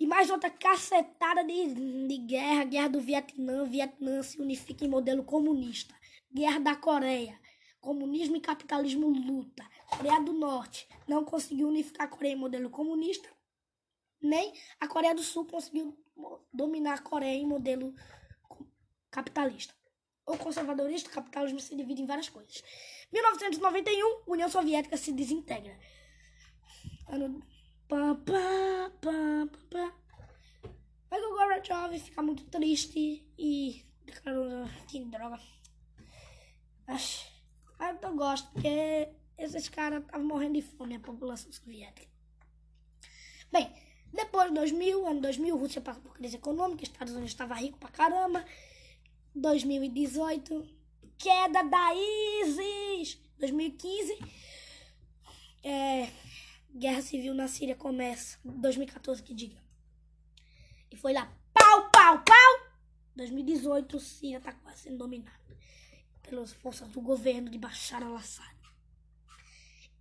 [0.00, 1.74] E mais outra cacetada de,
[2.08, 3.66] de guerra, guerra do Vietnã.
[3.66, 5.94] Vietnã se unifica em modelo comunista.
[6.32, 7.38] Guerra da Coreia.
[7.78, 9.68] Comunismo e capitalismo luta.
[9.86, 13.28] Coreia do Norte não conseguiu unificar a Coreia em modelo comunista.
[14.18, 15.94] Nem a Coreia do Sul conseguiu
[16.50, 17.94] dominar a Coreia em modelo
[19.16, 19.74] capitalista.
[20.26, 22.62] O conservadorista, o capitalismo se divide em várias coisas.
[23.10, 25.78] 1991, União Soviética se desintegra.
[27.08, 27.42] Ano...
[27.88, 29.94] Pá, pá, pá, pá.
[31.08, 35.38] Aí o Gorbachev fica muito triste e declarou que droga.
[36.84, 37.26] Mas
[38.02, 39.08] eu gosto, porque
[39.38, 42.08] esses caras estavam morrendo de fome, a população soviética.
[43.52, 43.72] Bem,
[44.12, 47.88] depois de 2000, ano 2000, Rússia passou por crise econômica, Estados Unidos estava rico pra
[47.90, 48.44] caramba.
[49.36, 50.66] 2018,
[51.18, 53.20] queda da ISIS.
[53.38, 54.18] 2015,
[55.62, 56.08] é,
[56.74, 58.38] guerra civil na Síria começa.
[58.44, 59.62] 2014, que diga.
[60.90, 62.72] E foi lá, pau, pau, pau.
[63.14, 65.36] 2018, Síria está quase sendo dominada
[66.22, 68.56] pelas forças do governo de Bashar al-Assad.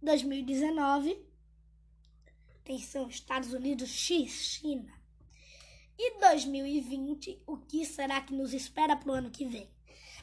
[0.02, 1.18] 2019,
[2.64, 4.94] tensão Estados Unidos X, China.
[5.98, 9.70] E 2020, o que será que nos espera para o ano que vem?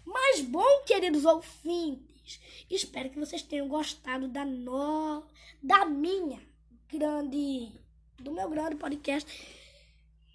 [0.05, 5.25] Mas bom, queridos ouvintes, espero que vocês tenham gostado da no...
[5.62, 6.41] da minha
[6.89, 7.73] grande
[8.18, 9.29] do meu grande podcast.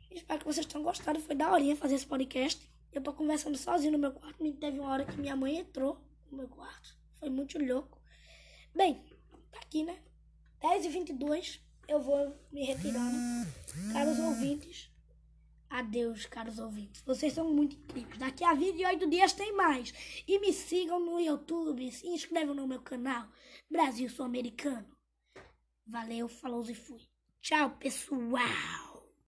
[0.09, 2.67] Espero que vocês tenham gostado, foi da horinha fazer esse podcast.
[2.91, 6.37] Eu tô conversando sozinho no meu quarto, teve uma hora que minha mãe entrou no
[6.37, 6.97] meu quarto.
[7.19, 8.01] Foi muito louco.
[8.75, 9.03] Bem,
[9.51, 9.99] tá aqui, né?
[10.61, 13.15] 10 e 22 eu vou me retirando.
[13.93, 14.86] Caros ouvintes,
[15.69, 17.01] Adeus, caros ouvintes.
[17.01, 18.17] Vocês são muito incríveis.
[18.17, 19.93] Daqui a 28 dias tem mais.
[20.27, 21.91] E me sigam no YouTube.
[21.91, 23.27] Se inscrevam no meu canal.
[23.69, 24.87] Brasil Sul-Americano.
[25.85, 27.01] Valeu, falou e fui.
[27.41, 28.86] Tchau, pessoal.